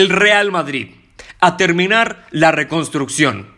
el 0.00 0.08
Real 0.08 0.50
Madrid, 0.50 0.92
a 1.40 1.58
terminar 1.58 2.24
la 2.30 2.52
reconstrucción. 2.52 3.48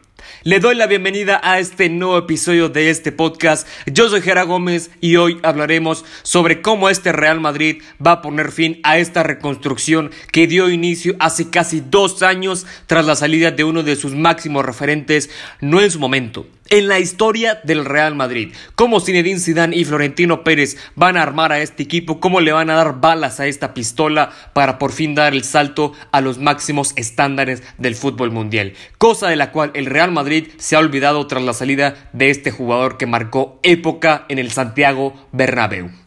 Le 0.42 0.58
doy 0.58 0.74
la 0.74 0.88
bienvenida 0.88 1.40
a 1.40 1.60
este 1.60 1.88
nuevo 1.88 2.18
episodio 2.18 2.68
de 2.68 2.90
este 2.90 3.12
podcast. 3.12 3.68
Yo 3.86 4.08
soy 4.08 4.22
Jera 4.22 4.42
Gómez 4.42 4.90
y 5.00 5.14
hoy 5.14 5.38
hablaremos 5.44 6.04
sobre 6.24 6.60
cómo 6.60 6.88
este 6.88 7.12
Real 7.12 7.38
Madrid 7.38 7.80
va 8.04 8.12
a 8.12 8.22
poner 8.22 8.50
fin 8.50 8.80
a 8.82 8.98
esta 8.98 9.22
reconstrucción 9.22 10.10
que 10.32 10.48
dio 10.48 10.68
inicio 10.68 11.14
hace 11.20 11.48
casi 11.48 11.80
dos 11.80 12.24
años 12.24 12.66
tras 12.88 13.06
la 13.06 13.14
salida 13.14 13.52
de 13.52 13.62
uno 13.62 13.84
de 13.84 13.94
sus 13.94 14.16
máximos 14.16 14.66
referentes, 14.66 15.30
no 15.60 15.80
en 15.80 15.92
su 15.92 16.00
momento, 16.00 16.48
en 16.72 16.88
la 16.88 16.98
historia 16.98 17.60
del 17.64 17.84
Real 17.84 18.14
Madrid. 18.14 18.54
Cómo 18.74 18.98
Zinedine 18.98 19.38
Zidane 19.38 19.76
y 19.76 19.84
Florentino 19.84 20.42
Pérez 20.42 20.78
van 20.96 21.18
a 21.18 21.22
armar 21.22 21.52
a 21.52 21.60
este 21.60 21.82
equipo, 21.82 22.18
cómo 22.18 22.40
le 22.40 22.50
van 22.50 22.70
a 22.70 22.76
dar 22.76 22.98
balas 22.98 23.40
a 23.40 23.46
esta 23.46 23.74
pistola 23.74 24.30
para 24.54 24.78
por 24.78 24.90
fin 24.90 25.14
dar 25.14 25.34
el 25.34 25.44
salto 25.44 25.92
a 26.12 26.22
los 26.22 26.38
máximos 26.38 26.94
estándares 26.96 27.62
del 27.76 27.94
fútbol 27.94 28.30
mundial. 28.30 28.72
Cosa 28.96 29.28
de 29.28 29.36
la 29.36 29.52
cual 29.52 29.70
el 29.74 29.84
Real 29.84 30.12
Madrid 30.12 30.48
se 30.56 30.74
ha 30.74 30.78
olvidado 30.78 31.26
tras 31.26 31.42
la 31.42 31.52
salida 31.52 32.08
de 32.14 32.30
este 32.30 32.50
jugador 32.50 32.96
que 32.96 33.04
marcó 33.04 33.60
época 33.62 34.24
en 34.30 34.38
el 34.38 34.50
Santiago 34.50 35.12
Bernabéu. 35.30 36.01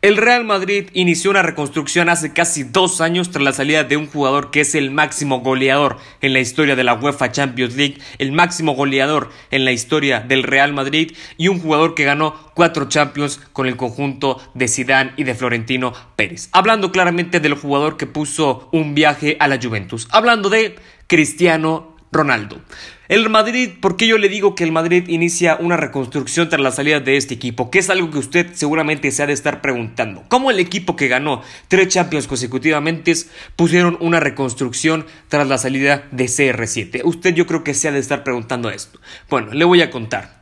El 0.00 0.16
Real 0.16 0.44
Madrid 0.44 0.90
inició 0.92 1.30
una 1.30 1.42
reconstrucción 1.42 2.08
hace 2.08 2.32
casi 2.32 2.62
dos 2.62 3.00
años 3.00 3.30
tras 3.30 3.44
la 3.44 3.52
salida 3.52 3.84
de 3.84 3.96
un 3.96 4.06
jugador 4.06 4.50
que 4.50 4.60
es 4.60 4.74
el 4.74 4.90
máximo 4.90 5.40
goleador 5.40 5.98
en 6.20 6.32
la 6.32 6.40
historia 6.40 6.76
de 6.76 6.84
la 6.84 6.94
UEFA 6.94 7.32
Champions 7.32 7.76
League, 7.76 7.98
el 8.18 8.32
máximo 8.32 8.74
goleador 8.74 9.30
en 9.50 9.64
la 9.64 9.72
historia 9.72 10.20
del 10.20 10.42
Real 10.42 10.72
Madrid 10.72 11.12
y 11.36 11.48
un 11.48 11.60
jugador 11.60 11.94
que 11.94 12.04
ganó 12.04 12.34
cuatro 12.54 12.88
Champions 12.88 13.40
con 13.52 13.66
el 13.66 13.76
conjunto 13.76 14.40
de 14.54 14.68
Zidane 14.68 15.12
y 15.16 15.24
de 15.24 15.34
Florentino 15.34 15.92
Pérez. 16.16 16.48
Hablando 16.52 16.92
claramente 16.92 17.40
del 17.40 17.54
jugador 17.54 17.96
que 17.96 18.06
puso 18.06 18.68
un 18.72 18.94
viaje 18.94 19.36
a 19.40 19.48
la 19.48 19.58
Juventus, 19.62 20.08
hablando 20.10 20.48
de 20.48 20.76
Cristiano 21.06 21.97
Ronaldo. 22.10 22.60
El 23.08 23.30
Madrid, 23.30 23.70
¿por 23.80 23.96
qué 23.96 24.06
yo 24.06 24.18
le 24.18 24.28
digo 24.28 24.54
que 24.54 24.64
el 24.64 24.72
Madrid 24.72 25.08
inicia 25.08 25.56
una 25.60 25.76
reconstrucción 25.76 26.48
tras 26.48 26.60
la 26.60 26.72
salida 26.72 27.00
de 27.00 27.16
este 27.16 27.34
equipo? 27.34 27.70
Que 27.70 27.78
es 27.78 27.88
algo 27.88 28.10
que 28.10 28.18
usted 28.18 28.48
seguramente 28.52 29.10
se 29.10 29.22
ha 29.22 29.26
de 29.26 29.32
estar 29.32 29.62
preguntando. 29.62 30.24
¿Cómo 30.28 30.50
el 30.50 30.58
equipo 30.58 30.94
que 30.94 31.08
ganó 31.08 31.42
tres 31.68 31.88
Champions 31.88 32.26
consecutivamente 32.26 33.14
pusieron 33.56 33.96
una 34.00 34.20
reconstrucción 34.20 35.06
tras 35.28 35.48
la 35.48 35.56
salida 35.56 36.06
de 36.10 36.26
CR7? 36.26 37.00
Usted 37.04 37.34
yo 37.34 37.46
creo 37.46 37.64
que 37.64 37.74
se 37.74 37.88
ha 37.88 37.92
de 37.92 37.98
estar 37.98 38.24
preguntando 38.24 38.68
esto. 38.70 39.00
Bueno, 39.30 39.54
le 39.54 39.64
voy 39.64 39.80
a 39.80 39.90
contar. 39.90 40.37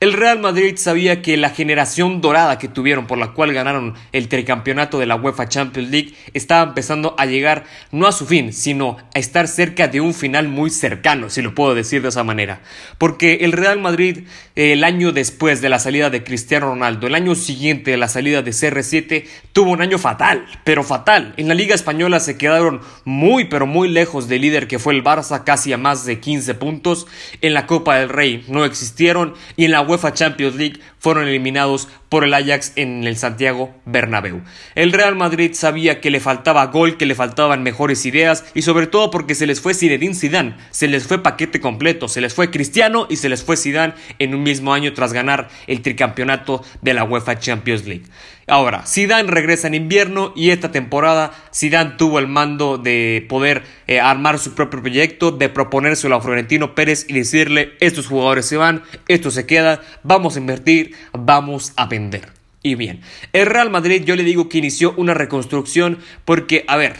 El 0.00 0.12
Real 0.12 0.38
Madrid 0.38 0.76
sabía 0.76 1.22
que 1.22 1.36
la 1.36 1.50
generación 1.50 2.20
dorada 2.20 2.56
que 2.56 2.68
tuvieron 2.68 3.08
por 3.08 3.18
la 3.18 3.32
cual 3.32 3.52
ganaron 3.52 3.94
el 4.12 4.28
tricampeonato 4.28 5.00
de 5.00 5.06
la 5.06 5.16
UEFA 5.16 5.48
Champions 5.48 5.90
League 5.90 6.14
estaba 6.34 6.68
empezando 6.68 7.16
a 7.18 7.26
llegar 7.26 7.64
no 7.90 8.06
a 8.06 8.12
su 8.12 8.24
fin, 8.24 8.52
sino 8.52 8.96
a 9.12 9.18
estar 9.18 9.48
cerca 9.48 9.88
de 9.88 10.00
un 10.00 10.14
final 10.14 10.46
muy 10.46 10.70
cercano, 10.70 11.30
si 11.30 11.42
lo 11.42 11.52
puedo 11.52 11.74
decir 11.74 12.00
de 12.00 12.10
esa 12.10 12.22
manera. 12.22 12.60
Porque 12.96 13.38
el 13.40 13.50
Real 13.50 13.80
Madrid, 13.80 14.28
el 14.54 14.84
año 14.84 15.10
después 15.10 15.60
de 15.62 15.68
la 15.68 15.80
salida 15.80 16.10
de 16.10 16.22
Cristiano 16.22 16.66
Ronaldo, 16.66 17.08
el 17.08 17.16
año 17.16 17.34
siguiente 17.34 17.90
de 17.90 17.96
la 17.96 18.06
salida 18.06 18.42
de 18.42 18.52
CR7, 18.52 19.24
tuvo 19.52 19.72
un 19.72 19.82
año 19.82 19.98
fatal, 19.98 20.46
pero 20.62 20.84
fatal. 20.84 21.34
En 21.36 21.48
la 21.48 21.54
Liga 21.54 21.74
Española 21.74 22.20
se 22.20 22.38
quedaron 22.38 22.82
muy, 23.04 23.46
pero 23.46 23.66
muy 23.66 23.88
lejos 23.88 24.28
del 24.28 24.42
líder 24.42 24.68
que 24.68 24.78
fue 24.78 24.94
el 24.94 25.02
Barça, 25.02 25.42
casi 25.42 25.72
a 25.72 25.76
más 25.76 26.04
de 26.04 26.20
15 26.20 26.54
puntos. 26.54 27.08
En 27.40 27.52
la 27.52 27.66
Copa 27.66 27.96
del 27.96 28.10
Rey 28.10 28.44
no 28.46 28.64
existieron 28.64 29.34
y 29.56 29.64
en 29.64 29.72
la 29.72 29.87
UEFA 29.88 30.12
Champions 30.12 30.54
League 30.56 30.80
fueron 30.98 31.26
eliminados 31.26 31.88
por 32.08 32.24
el 32.24 32.34
Ajax 32.34 32.72
en 32.76 33.04
el 33.04 33.16
Santiago 33.16 33.74
Bernabéu. 33.84 34.42
El 34.74 34.92
Real 34.92 35.16
Madrid 35.16 35.52
sabía 35.54 36.00
que 36.00 36.10
le 36.10 36.20
faltaba 36.20 36.66
gol, 36.66 36.96
que 36.96 37.06
le 37.06 37.14
faltaban 37.14 37.62
mejores 37.62 38.04
ideas 38.06 38.44
y 38.54 38.62
sobre 38.62 38.86
todo 38.86 39.10
porque 39.10 39.34
se 39.34 39.46
les 39.46 39.60
fue 39.60 39.74
Zinedine 39.74 40.14
Zidane, 40.14 40.56
se 40.70 40.88
les 40.88 41.06
fue 41.06 41.22
paquete 41.22 41.60
completo, 41.60 42.08
se 42.08 42.20
les 42.20 42.34
fue 42.34 42.50
Cristiano 42.50 43.06
y 43.08 43.16
se 43.16 43.28
les 43.28 43.42
fue 43.42 43.56
Zidane 43.56 43.94
en 44.18 44.34
un 44.34 44.42
mismo 44.42 44.72
año 44.72 44.92
tras 44.92 45.12
ganar 45.12 45.48
el 45.66 45.82
tricampeonato 45.82 46.64
de 46.82 46.94
la 46.94 47.04
UEFA 47.04 47.38
Champions 47.38 47.86
League. 47.86 48.04
Ahora, 48.48 48.86
Zidane 48.86 49.30
regresa 49.30 49.66
en 49.66 49.74
invierno 49.74 50.32
y 50.34 50.50
esta 50.50 50.72
temporada 50.72 51.32
Zidane 51.54 51.96
tuvo 51.98 52.18
el 52.18 52.28
mando 52.28 52.78
de 52.78 53.26
poder 53.28 53.62
eh, 53.86 54.00
armar 54.00 54.38
su 54.38 54.54
propio 54.54 54.80
proyecto, 54.80 55.30
de 55.30 55.50
proponérselo 55.50 56.16
a 56.16 56.20
Florentino 56.22 56.74
Pérez 56.74 57.04
y 57.08 57.12
decirle, 57.12 57.74
estos 57.80 58.06
jugadores 58.06 58.46
se 58.46 58.56
van, 58.56 58.82
esto 59.06 59.30
se 59.30 59.44
queda, 59.44 59.82
vamos 60.02 60.36
a 60.36 60.38
invertir, 60.38 60.94
vamos 61.12 61.74
a 61.76 61.86
vender. 61.86 62.32
Y 62.62 62.74
bien, 62.74 63.02
el 63.34 63.44
Real 63.44 63.68
Madrid 63.68 64.02
yo 64.04 64.16
le 64.16 64.24
digo 64.24 64.48
que 64.48 64.58
inició 64.58 64.94
una 64.96 65.12
reconstrucción 65.12 65.98
porque, 66.24 66.64
a 66.68 66.78
ver, 66.78 66.96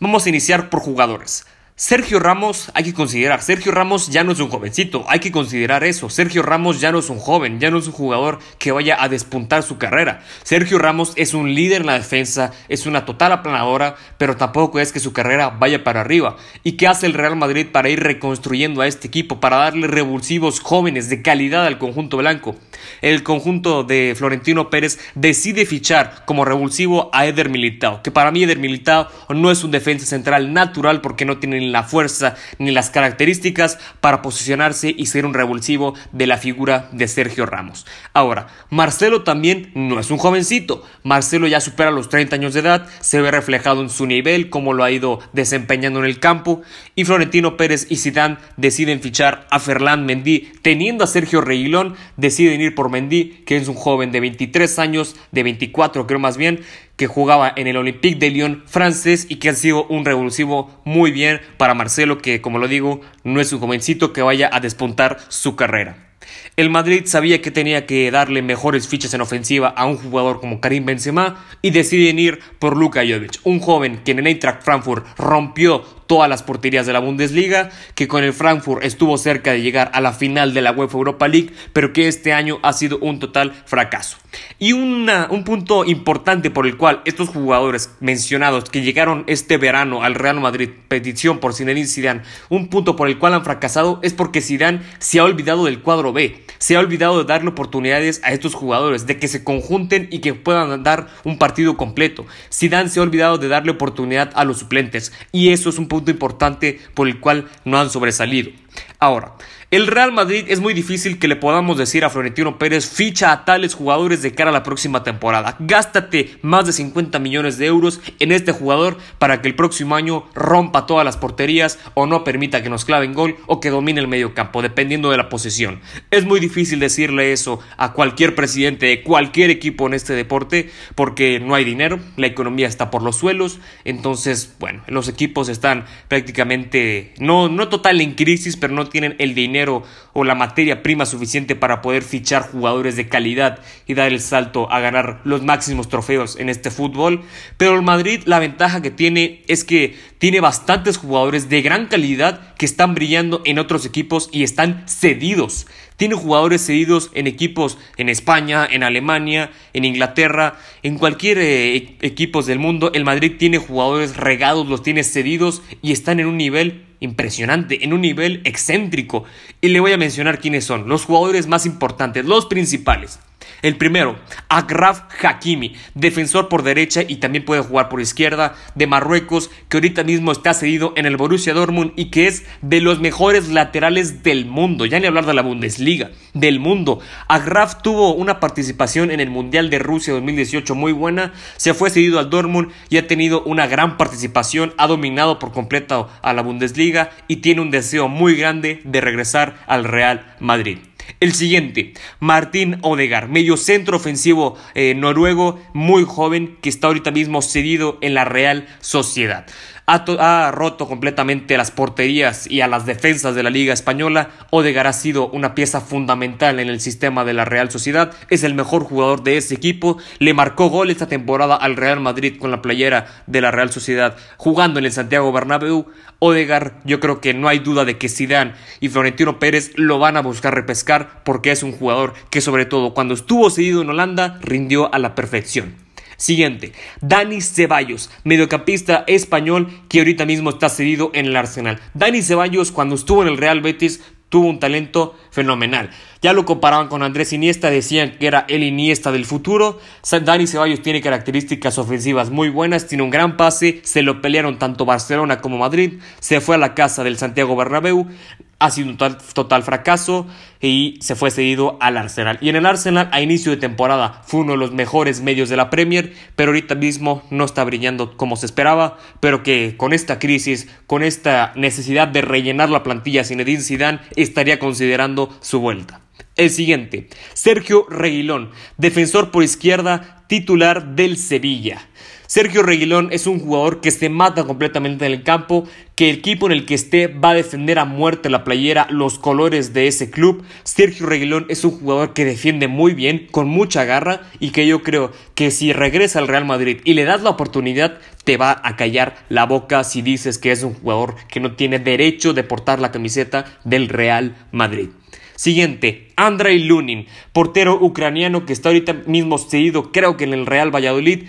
vamos 0.00 0.26
a 0.26 0.30
iniciar 0.30 0.68
por 0.68 0.80
jugadores. 0.80 1.46
Sergio 1.80 2.18
Ramos, 2.18 2.72
hay 2.74 2.82
que 2.82 2.92
considerar, 2.92 3.40
Sergio 3.40 3.70
Ramos 3.70 4.08
ya 4.08 4.24
no 4.24 4.32
es 4.32 4.40
un 4.40 4.48
jovencito, 4.48 5.04
hay 5.06 5.20
que 5.20 5.30
considerar 5.30 5.84
eso. 5.84 6.10
Sergio 6.10 6.42
Ramos 6.42 6.80
ya 6.80 6.90
no 6.90 6.98
es 6.98 7.08
un 7.08 7.20
joven, 7.20 7.60
ya 7.60 7.70
no 7.70 7.78
es 7.78 7.86
un 7.86 7.92
jugador 7.92 8.40
que 8.58 8.72
vaya 8.72 9.00
a 9.00 9.08
despuntar 9.08 9.62
su 9.62 9.78
carrera. 9.78 10.24
Sergio 10.42 10.80
Ramos 10.80 11.12
es 11.14 11.34
un 11.34 11.54
líder 11.54 11.82
en 11.82 11.86
la 11.86 11.92
defensa, 11.92 12.50
es 12.68 12.86
una 12.86 13.04
total 13.04 13.30
aplanadora, 13.30 13.94
pero 14.18 14.36
tampoco 14.36 14.80
es 14.80 14.90
que 14.90 14.98
su 14.98 15.12
carrera 15.12 15.50
vaya 15.50 15.84
para 15.84 16.00
arriba. 16.00 16.36
¿Y 16.64 16.72
qué 16.72 16.88
hace 16.88 17.06
el 17.06 17.14
Real 17.14 17.36
Madrid 17.36 17.68
para 17.70 17.90
ir 17.90 18.00
reconstruyendo 18.00 18.80
a 18.80 18.88
este 18.88 19.06
equipo, 19.06 19.38
para 19.38 19.58
darle 19.58 19.86
revulsivos 19.86 20.58
jóvenes 20.58 21.08
de 21.08 21.22
calidad 21.22 21.64
al 21.64 21.78
conjunto 21.78 22.16
blanco? 22.16 22.56
El 23.02 23.22
conjunto 23.22 23.84
de 23.84 24.14
Florentino 24.16 24.68
Pérez 24.68 24.98
decide 25.14 25.64
fichar 25.64 26.24
como 26.24 26.44
revulsivo 26.44 27.08
a 27.12 27.26
Eder 27.26 27.50
Militao, 27.50 28.02
que 28.02 28.10
para 28.10 28.32
mí 28.32 28.42
Eder 28.42 28.58
Militao 28.58 29.06
no 29.28 29.52
es 29.52 29.62
un 29.62 29.70
defensa 29.70 30.06
central 30.06 30.52
natural 30.52 31.00
porque 31.02 31.24
no 31.24 31.38
tiene 31.38 31.67
la 31.72 31.84
fuerza 31.84 32.34
ni 32.58 32.70
las 32.70 32.90
características 32.90 33.78
para 34.00 34.22
posicionarse 34.22 34.94
y 34.96 35.06
ser 35.06 35.26
un 35.26 35.34
revulsivo 35.34 35.94
de 36.12 36.26
la 36.26 36.38
figura 36.38 36.88
de 36.92 37.08
Sergio 37.08 37.46
Ramos. 37.46 37.86
Ahora, 38.12 38.48
Marcelo 38.70 39.22
también 39.22 39.70
no 39.74 40.00
es 40.00 40.10
un 40.10 40.18
jovencito. 40.18 40.84
Marcelo 41.02 41.46
ya 41.46 41.60
supera 41.60 41.90
los 41.90 42.08
30 42.08 42.36
años 42.36 42.54
de 42.54 42.60
edad, 42.60 42.86
se 43.00 43.20
ve 43.20 43.30
reflejado 43.30 43.82
en 43.82 43.90
su 43.90 44.06
nivel, 44.06 44.50
cómo 44.50 44.72
lo 44.72 44.84
ha 44.84 44.90
ido 44.90 45.20
desempeñando 45.32 46.00
en 46.00 46.06
el 46.06 46.20
campo, 46.20 46.62
y 46.94 47.04
Florentino 47.04 47.56
Pérez 47.56 47.86
y 47.90 47.96
Zidane 47.96 48.38
deciden 48.56 49.00
fichar 49.00 49.46
a 49.50 49.58
Ferland 49.58 50.04
Mendy, 50.04 50.52
teniendo 50.62 51.04
a 51.04 51.06
Sergio 51.06 51.40
Reguilón, 51.40 51.96
deciden 52.16 52.60
ir 52.60 52.74
por 52.74 52.90
Mendy, 52.90 53.42
que 53.46 53.56
es 53.56 53.68
un 53.68 53.74
joven 53.74 54.12
de 54.12 54.20
23 54.20 54.78
años, 54.78 55.16
de 55.32 55.42
24 55.42 56.06
creo 56.06 56.18
más 56.18 56.36
bien, 56.36 56.60
que 56.98 57.06
jugaba 57.06 57.50
en 57.54 57.68
el 57.68 57.76
Olympique 57.76 58.18
de 58.18 58.28
Lyon 58.28 58.64
francés 58.66 59.26
y 59.30 59.36
que 59.36 59.48
ha 59.48 59.54
sido 59.54 59.86
un 59.86 60.04
revulsivo 60.04 60.82
muy 60.84 61.12
bien 61.12 61.40
para 61.56 61.72
Marcelo, 61.72 62.18
que 62.18 62.42
como 62.42 62.58
lo 62.58 62.68
digo, 62.68 63.00
no 63.22 63.40
es 63.40 63.52
un 63.52 63.60
jovencito 63.60 64.12
que 64.12 64.20
vaya 64.20 64.50
a 64.52 64.60
despuntar 64.60 65.18
su 65.28 65.54
carrera. 65.54 66.07
El 66.56 66.70
Madrid 66.70 67.02
sabía 67.06 67.40
que 67.40 67.50
tenía 67.50 67.86
que 67.86 68.10
darle 68.10 68.42
mejores 68.42 68.88
fichas 68.88 69.14
en 69.14 69.20
ofensiva 69.20 69.68
a 69.68 69.86
un 69.86 69.96
jugador 69.96 70.40
como 70.40 70.60
Karim 70.60 70.84
Benzema 70.84 71.44
y 71.62 71.70
deciden 71.70 72.18
ir 72.18 72.40
por 72.58 72.76
Luka 72.76 73.00
Jovic, 73.00 73.40
un 73.44 73.60
joven 73.60 74.00
que 74.04 74.12
en 74.12 74.26
Eintracht 74.26 74.62
Frankfurt 74.62 75.06
rompió 75.16 75.84
todas 76.08 76.28
las 76.28 76.42
porterías 76.42 76.86
de 76.86 76.92
la 76.92 76.98
Bundesliga, 76.98 77.70
que 77.94 78.08
con 78.08 78.24
el 78.24 78.32
Frankfurt 78.32 78.82
estuvo 78.82 79.16
cerca 79.18 79.52
de 79.52 79.60
llegar 79.60 79.90
a 79.94 80.00
la 80.00 80.12
final 80.12 80.54
de 80.54 80.62
la 80.62 80.72
UEFA 80.72 80.96
Europa 80.96 81.28
League, 81.28 81.52
pero 81.72 81.92
que 81.92 82.08
este 82.08 82.32
año 82.32 82.58
ha 82.62 82.72
sido 82.72 82.98
un 82.98 83.20
total 83.20 83.52
fracaso. 83.66 84.16
Y 84.58 84.72
un 84.72 85.06
punto 85.44 85.84
importante 85.84 86.50
por 86.50 86.66
el 86.66 86.76
cual 86.76 87.02
estos 87.04 87.28
jugadores 87.28 87.90
mencionados 88.00 88.70
que 88.70 88.82
llegaron 88.82 89.24
este 89.26 89.58
verano 89.58 90.02
al 90.02 90.14
Real 90.14 90.40
Madrid, 90.40 90.70
petición 90.88 91.38
por 91.38 91.54
Zinedine 91.54 91.86
Zidane, 91.86 92.22
un 92.48 92.68
punto 92.68 92.96
por 92.96 93.08
el 93.08 93.18
cual 93.18 93.34
han 93.34 93.44
fracasado 93.44 94.00
es 94.02 94.14
porque 94.14 94.40
Zidane 94.40 94.80
se 94.98 95.20
ha 95.20 95.24
olvidado 95.24 95.66
del 95.66 95.82
cuadro 95.82 96.12
Se 96.58 96.76
ha 96.76 96.80
olvidado 96.80 97.18
de 97.18 97.24
darle 97.24 97.50
oportunidades 97.50 98.20
a 98.24 98.32
estos 98.32 98.54
jugadores, 98.54 99.06
de 99.06 99.18
que 99.18 99.28
se 99.28 99.44
conjunten 99.44 100.08
y 100.10 100.18
que 100.18 100.34
puedan 100.34 100.82
dar 100.82 101.08
un 101.24 101.38
partido 101.38 101.76
completo. 101.76 102.26
Zidane 102.52 102.88
se 102.88 103.00
ha 103.00 103.04
olvidado 103.04 103.38
de 103.38 103.48
darle 103.48 103.72
oportunidad 103.72 104.30
a 104.34 104.44
los 104.44 104.58
suplentes 104.58 105.12
y 105.32 105.50
eso 105.50 105.70
es 105.70 105.78
un 105.78 105.88
punto 105.88 106.10
importante 106.10 106.80
por 106.94 107.08
el 107.08 107.20
cual 107.20 107.48
no 107.64 107.78
han 107.78 107.90
sobresalido. 107.90 108.50
Ahora, 108.98 109.34
el 109.70 109.86
Real 109.86 110.12
Madrid 110.12 110.46
es 110.48 110.60
muy 110.60 110.72
difícil 110.72 111.18
que 111.18 111.28
le 111.28 111.36
podamos 111.36 111.76
decir 111.76 112.02
a 112.02 112.08
Florentino 112.08 112.58
Pérez 112.58 112.88
ficha 112.88 113.32
a 113.32 113.44
tales 113.44 113.74
jugadores 113.74 114.22
de 114.22 114.34
cara 114.34 114.48
a 114.48 114.52
la 114.52 114.62
próxima 114.62 115.02
temporada. 115.02 115.56
Gástate 115.58 116.38
más 116.40 116.64
de 116.64 116.72
50 116.72 117.18
millones 117.18 117.58
de 117.58 117.66
euros 117.66 118.00
en 118.18 118.32
este 118.32 118.52
jugador 118.52 118.96
para 119.18 119.42
que 119.42 119.48
el 119.48 119.54
próximo 119.54 119.94
año 119.94 120.24
rompa 120.34 120.86
todas 120.86 121.04
las 121.04 121.18
porterías 121.18 121.78
o 121.92 122.06
no 122.06 122.24
permita 122.24 122.62
que 122.62 122.70
nos 122.70 122.86
claven 122.86 123.12
gol 123.12 123.36
o 123.46 123.60
que 123.60 123.68
domine 123.68 124.00
el 124.00 124.08
medio 124.08 124.32
campo, 124.32 124.62
dependiendo 124.62 125.10
de 125.10 125.18
la 125.18 125.28
posición. 125.28 125.80
Es 126.10 126.24
muy 126.24 126.40
difícil 126.40 126.80
decirle 126.80 127.32
eso 127.32 127.60
a 127.76 127.92
cualquier 127.92 128.34
presidente 128.34 128.86
de 128.86 129.02
cualquier 129.02 129.50
equipo 129.50 129.86
en 129.86 129.92
este 129.92 130.14
deporte 130.14 130.70
porque 130.94 131.40
no 131.40 131.54
hay 131.54 131.64
dinero, 131.64 131.98
la 132.16 132.26
economía 132.26 132.68
está 132.68 132.90
por 132.90 133.02
los 133.02 133.16
suelos, 133.16 133.58
entonces, 133.84 134.54
bueno, 134.58 134.82
los 134.86 135.08
equipos 135.08 135.50
están 135.50 135.84
prácticamente 136.08 137.12
no, 137.18 137.50
no 137.50 137.68
total 137.68 138.00
en 138.00 138.14
crisis, 138.14 138.56
pero 138.56 138.67
no 138.70 138.86
tienen 138.86 139.16
el 139.18 139.34
dinero 139.34 139.82
o 140.12 140.24
la 140.24 140.34
materia 140.34 140.82
prima 140.82 141.06
suficiente 141.06 141.56
para 141.56 141.82
poder 141.82 142.02
fichar 142.02 142.42
jugadores 142.42 142.96
de 142.96 143.08
calidad 143.08 143.60
y 143.86 143.94
dar 143.94 144.12
el 144.12 144.20
salto 144.20 144.70
a 144.70 144.80
ganar 144.80 145.20
los 145.24 145.42
máximos 145.42 145.88
trofeos 145.88 146.36
en 146.38 146.48
este 146.48 146.70
fútbol. 146.70 147.22
Pero 147.56 147.74
el 147.74 147.82
Madrid 147.82 148.22
la 148.26 148.38
ventaja 148.38 148.82
que 148.82 148.90
tiene 148.90 149.42
es 149.48 149.64
que 149.64 149.96
tiene 150.18 150.40
bastantes 150.40 150.96
jugadores 150.96 151.48
de 151.48 151.62
gran 151.62 151.86
calidad 151.86 152.54
que 152.56 152.66
están 152.66 152.94
brillando 152.94 153.42
en 153.44 153.58
otros 153.58 153.86
equipos 153.86 154.28
y 154.32 154.42
están 154.42 154.84
cedidos. 154.88 155.66
Tiene 155.96 156.14
jugadores 156.14 156.64
cedidos 156.64 157.10
en 157.14 157.26
equipos 157.26 157.78
en 157.96 158.08
España, 158.08 158.66
en 158.70 158.82
Alemania, 158.82 159.50
en 159.72 159.84
Inglaterra, 159.84 160.56
en 160.82 160.96
cualquier 160.96 161.38
eh, 161.38 161.96
equipos 162.00 162.46
del 162.46 162.58
mundo. 162.58 162.90
El 162.94 163.04
Madrid 163.04 163.32
tiene 163.38 163.58
jugadores 163.58 164.16
regados, 164.16 164.68
los 164.68 164.82
tiene 164.82 165.02
cedidos 165.02 165.62
y 165.82 165.92
están 165.92 166.20
en 166.20 166.26
un 166.26 166.36
nivel 166.36 166.87
impresionante, 167.00 167.84
en 167.84 167.92
un 167.92 168.00
nivel 168.00 168.40
excéntrico. 168.44 169.24
Y 169.60 169.68
le 169.68 169.80
voy 169.80 169.92
a 169.92 169.98
mencionar 169.98 170.40
quiénes 170.40 170.64
son, 170.64 170.88
los 170.88 171.04
jugadores 171.04 171.46
más 171.46 171.66
importantes, 171.66 172.24
los 172.24 172.46
principales. 172.46 173.20
El 173.60 173.76
primero, 173.76 174.16
Agraf 174.48 175.02
Hakimi, 175.20 175.74
defensor 175.94 176.48
por 176.48 176.62
derecha 176.62 177.02
y 177.06 177.16
también 177.16 177.44
puede 177.44 177.62
jugar 177.62 177.88
por 177.88 178.00
izquierda, 178.00 178.54
de 178.76 178.86
Marruecos, 178.86 179.50
que 179.68 179.78
ahorita 179.78 180.04
mismo 180.04 180.30
está 180.30 180.54
cedido 180.54 180.92
en 180.96 181.06
el 181.06 181.16
Borussia 181.16 181.54
Dortmund 181.54 181.92
y 181.96 182.06
que 182.06 182.28
es 182.28 182.44
de 182.62 182.80
los 182.80 183.00
mejores 183.00 183.48
laterales 183.48 184.22
del 184.22 184.46
mundo, 184.46 184.86
ya 184.86 185.00
ni 185.00 185.06
hablar 185.06 185.26
de 185.26 185.34
la 185.34 185.42
Bundesliga, 185.42 186.10
del 186.34 186.60
mundo. 186.60 187.00
Agraf 187.26 187.82
tuvo 187.82 188.14
una 188.14 188.38
participación 188.38 189.10
en 189.10 189.18
el 189.18 189.30
Mundial 189.30 189.70
de 189.70 189.80
Rusia 189.80 190.14
2018 190.14 190.76
muy 190.76 190.92
buena, 190.92 191.32
se 191.56 191.74
fue 191.74 191.90
cedido 191.90 192.20
al 192.20 192.30
Dortmund 192.30 192.70
y 192.90 192.98
ha 192.98 193.08
tenido 193.08 193.42
una 193.42 193.66
gran 193.66 193.96
participación, 193.96 194.72
ha 194.78 194.86
dominado 194.86 195.40
por 195.40 195.50
completo 195.50 196.08
a 196.22 196.32
la 196.32 196.42
Bundesliga 196.42 197.10
y 197.26 197.36
tiene 197.36 197.60
un 197.60 197.72
deseo 197.72 198.08
muy 198.08 198.36
grande 198.36 198.80
de 198.84 199.00
regresar 199.00 199.56
al 199.66 199.82
Real 199.82 200.36
Madrid. 200.38 200.78
El 201.20 201.32
siguiente, 201.32 201.94
Martín 202.20 202.78
Odegar, 202.82 203.28
medio 203.28 203.56
centro 203.56 203.96
ofensivo 203.96 204.56
eh, 204.74 204.94
noruego, 204.94 205.60
muy 205.74 206.04
joven, 206.04 206.58
que 206.62 206.68
está 206.68 206.88
ahorita 206.88 207.10
mismo 207.10 207.42
cedido 207.42 207.98
en 208.00 208.14
la 208.14 208.24
Real 208.24 208.66
Sociedad 208.80 209.46
ha, 209.88 210.50
roto 210.52 210.86
completamente 210.86 211.56
las 211.56 211.70
porterías 211.70 212.48
y 212.50 212.60
a 212.60 212.68
las 212.68 212.84
defensas 212.84 213.34
de 213.34 213.42
la 213.42 213.48
Liga 213.48 213.72
Española. 213.72 214.30
Odegar 214.50 214.86
ha 214.86 214.92
sido 214.92 215.28
una 215.30 215.54
pieza 215.54 215.80
fundamental 215.80 216.60
en 216.60 216.68
el 216.68 216.80
sistema 216.80 217.24
de 217.24 217.32
la 217.32 217.46
Real 217.46 217.70
Sociedad. 217.70 218.12
Es 218.28 218.44
el 218.44 218.54
mejor 218.54 218.84
jugador 218.84 219.22
de 219.22 219.38
ese 219.38 219.54
equipo. 219.54 219.96
Le 220.18 220.34
marcó 220.34 220.68
gol 220.68 220.90
esta 220.90 221.08
temporada 221.08 221.56
al 221.56 221.76
Real 221.76 222.00
Madrid 222.00 222.38
con 222.38 222.50
la 222.50 222.60
playera 222.60 223.06
de 223.26 223.40
la 223.40 223.50
Real 223.50 223.70
Sociedad 223.70 224.16
jugando 224.36 224.78
en 224.78 224.84
el 224.84 224.92
Santiago 224.92 225.32
Bernabéu. 225.32 225.86
Odegar, 226.18 226.80
yo 226.84 227.00
creo 227.00 227.20
que 227.20 227.32
no 227.32 227.48
hay 227.48 227.60
duda 227.60 227.84
de 227.84 227.96
que 227.96 228.08
Zidane 228.08 228.52
y 228.80 228.88
Florentino 228.88 229.38
Pérez 229.38 229.72
lo 229.76 229.98
van 229.98 230.16
a 230.16 230.22
buscar 230.22 230.54
repescar 230.54 231.22
porque 231.24 231.50
es 231.50 231.62
un 231.62 231.72
jugador 231.72 232.12
que 232.30 232.40
sobre 232.40 232.66
todo 232.66 232.92
cuando 232.92 233.14
estuvo 233.14 233.48
cedido 233.50 233.82
en 233.82 233.90
Holanda 233.90 234.38
rindió 234.42 234.92
a 234.92 234.98
la 234.98 235.14
perfección. 235.14 235.87
Siguiente, 236.18 236.72
Dani 237.00 237.40
Ceballos, 237.40 238.10
mediocampista 238.24 239.04
español 239.06 239.68
que 239.88 240.00
ahorita 240.00 240.26
mismo 240.26 240.50
está 240.50 240.68
cedido 240.68 241.12
en 241.14 241.26
el 241.26 241.36
Arsenal. 241.36 241.78
Dani 241.94 242.22
Ceballos 242.22 242.72
cuando 242.72 242.96
estuvo 242.96 243.22
en 243.22 243.28
el 243.28 243.36
Real 243.36 243.60
Betis 243.60 244.02
tuvo 244.28 244.48
un 244.48 244.58
talento 244.58 245.16
fenomenal. 245.30 245.90
Ya 246.20 246.32
lo 246.32 246.44
comparaban 246.44 246.88
con 246.88 247.04
Andrés 247.04 247.32
Iniesta, 247.32 247.70
decían 247.70 248.16
que 248.18 248.26
era 248.26 248.44
el 248.48 248.64
Iniesta 248.64 249.12
del 249.12 249.26
futuro. 249.26 249.78
Dani 250.10 250.48
Ceballos 250.48 250.82
tiene 250.82 251.00
características 251.00 251.78
ofensivas 251.78 252.30
muy 252.30 252.48
buenas, 252.48 252.88
tiene 252.88 253.04
un 253.04 253.10
gran 253.10 253.36
pase, 253.36 253.80
se 253.84 254.02
lo 254.02 254.20
pelearon 254.20 254.58
tanto 254.58 254.84
Barcelona 254.84 255.40
como 255.40 255.58
Madrid, 255.58 256.00
se 256.18 256.40
fue 256.40 256.56
a 256.56 256.58
la 256.58 256.74
casa 256.74 257.04
del 257.04 257.16
Santiago 257.16 257.54
Bernabéu, 257.54 258.08
ha 258.58 258.70
sido 258.70 258.88
un 258.88 258.96
total, 258.96 259.62
fracaso 259.62 260.26
y 260.60 260.98
se 261.00 261.14
fue 261.14 261.30
cedido 261.30 261.76
al 261.80 261.96
Arsenal. 261.96 262.38
Y 262.40 262.48
en 262.48 262.56
el 262.56 262.66
Arsenal 262.66 263.08
a 263.12 263.20
inicio 263.20 263.52
de 263.52 263.56
temporada 263.56 264.22
fue 264.26 264.40
uno 264.40 264.52
de 264.52 264.58
los 264.58 264.72
mejores 264.72 265.20
medios 265.20 265.48
de 265.48 265.56
la 265.56 265.70
Premier, 265.70 266.12
pero 266.34 266.50
ahorita 266.50 266.74
mismo 266.74 267.22
no 267.30 267.44
está 267.44 267.62
brillando 267.64 268.16
como 268.16 268.36
se 268.36 268.46
esperaba, 268.46 268.98
pero 269.20 269.42
que 269.42 269.74
con 269.76 269.92
esta 269.92 270.18
crisis, 270.18 270.68
con 270.86 271.02
esta 271.02 271.52
necesidad 271.54 272.08
de 272.08 272.22
rellenar 272.22 272.70
la 272.70 272.82
plantilla 272.82 273.24
sin 273.24 273.40
Edin 273.40 273.62
Zidane, 273.62 274.00
estaría 274.16 274.58
considerando 274.58 275.30
su 275.40 275.60
vuelta. 275.60 276.00
El 276.34 276.50
siguiente, 276.50 277.08
Sergio 277.34 277.86
Reguilón, 277.88 278.50
defensor 278.76 279.30
por 279.30 279.44
izquierda, 279.44 280.24
titular 280.28 280.94
del 280.94 281.16
Sevilla. 281.16 281.88
Sergio 282.28 282.62
Reguilón 282.62 283.08
es 283.10 283.26
un 283.26 283.40
jugador 283.40 283.80
que 283.80 283.90
se 283.90 284.10
mata 284.10 284.44
completamente 284.44 285.06
en 285.06 285.12
el 285.12 285.22
campo, 285.22 285.66
que 285.94 286.10
el 286.10 286.16
equipo 286.16 286.44
en 286.44 286.52
el 286.52 286.66
que 286.66 286.74
esté 286.74 287.06
va 287.06 287.30
a 287.30 287.34
defender 287.34 287.78
a 287.78 287.86
muerte 287.86 288.28
la 288.28 288.44
playera, 288.44 288.86
los 288.90 289.18
colores 289.18 289.72
de 289.72 289.86
ese 289.86 290.10
club. 290.10 290.44
Sergio 290.62 291.06
Reguilón 291.06 291.46
es 291.48 291.64
un 291.64 291.70
jugador 291.70 292.12
que 292.12 292.26
defiende 292.26 292.68
muy 292.68 292.92
bien, 292.92 293.28
con 293.30 293.48
mucha 293.48 293.86
garra 293.86 294.20
y 294.40 294.50
que 294.50 294.66
yo 294.66 294.82
creo 294.82 295.10
que 295.34 295.50
si 295.50 295.72
regresa 295.72 296.18
al 296.18 296.28
Real 296.28 296.44
Madrid 296.44 296.80
y 296.84 296.92
le 296.92 297.04
das 297.04 297.22
la 297.22 297.30
oportunidad, 297.30 297.96
te 298.24 298.36
va 298.36 298.60
a 298.62 298.76
callar 298.76 299.16
la 299.30 299.46
boca 299.46 299.82
si 299.82 300.02
dices 300.02 300.36
que 300.36 300.52
es 300.52 300.62
un 300.62 300.74
jugador 300.74 301.14
que 301.28 301.40
no 301.40 301.52
tiene 301.52 301.78
derecho 301.78 302.34
de 302.34 302.44
portar 302.44 302.78
la 302.78 302.92
camiseta 302.92 303.46
del 303.64 303.88
Real 303.88 304.36
Madrid. 304.52 304.90
Siguiente, 305.34 306.08
Andrei 306.16 306.58
Lunin, 306.58 307.06
portero 307.32 307.78
ucraniano 307.80 308.44
que 308.44 308.52
está 308.52 308.68
ahorita 308.68 308.92
mismo 309.06 309.38
cedido, 309.38 309.92
creo 309.92 310.18
que 310.18 310.24
en 310.24 310.34
el 310.34 310.44
Real 310.44 310.74
Valladolid. 310.74 311.22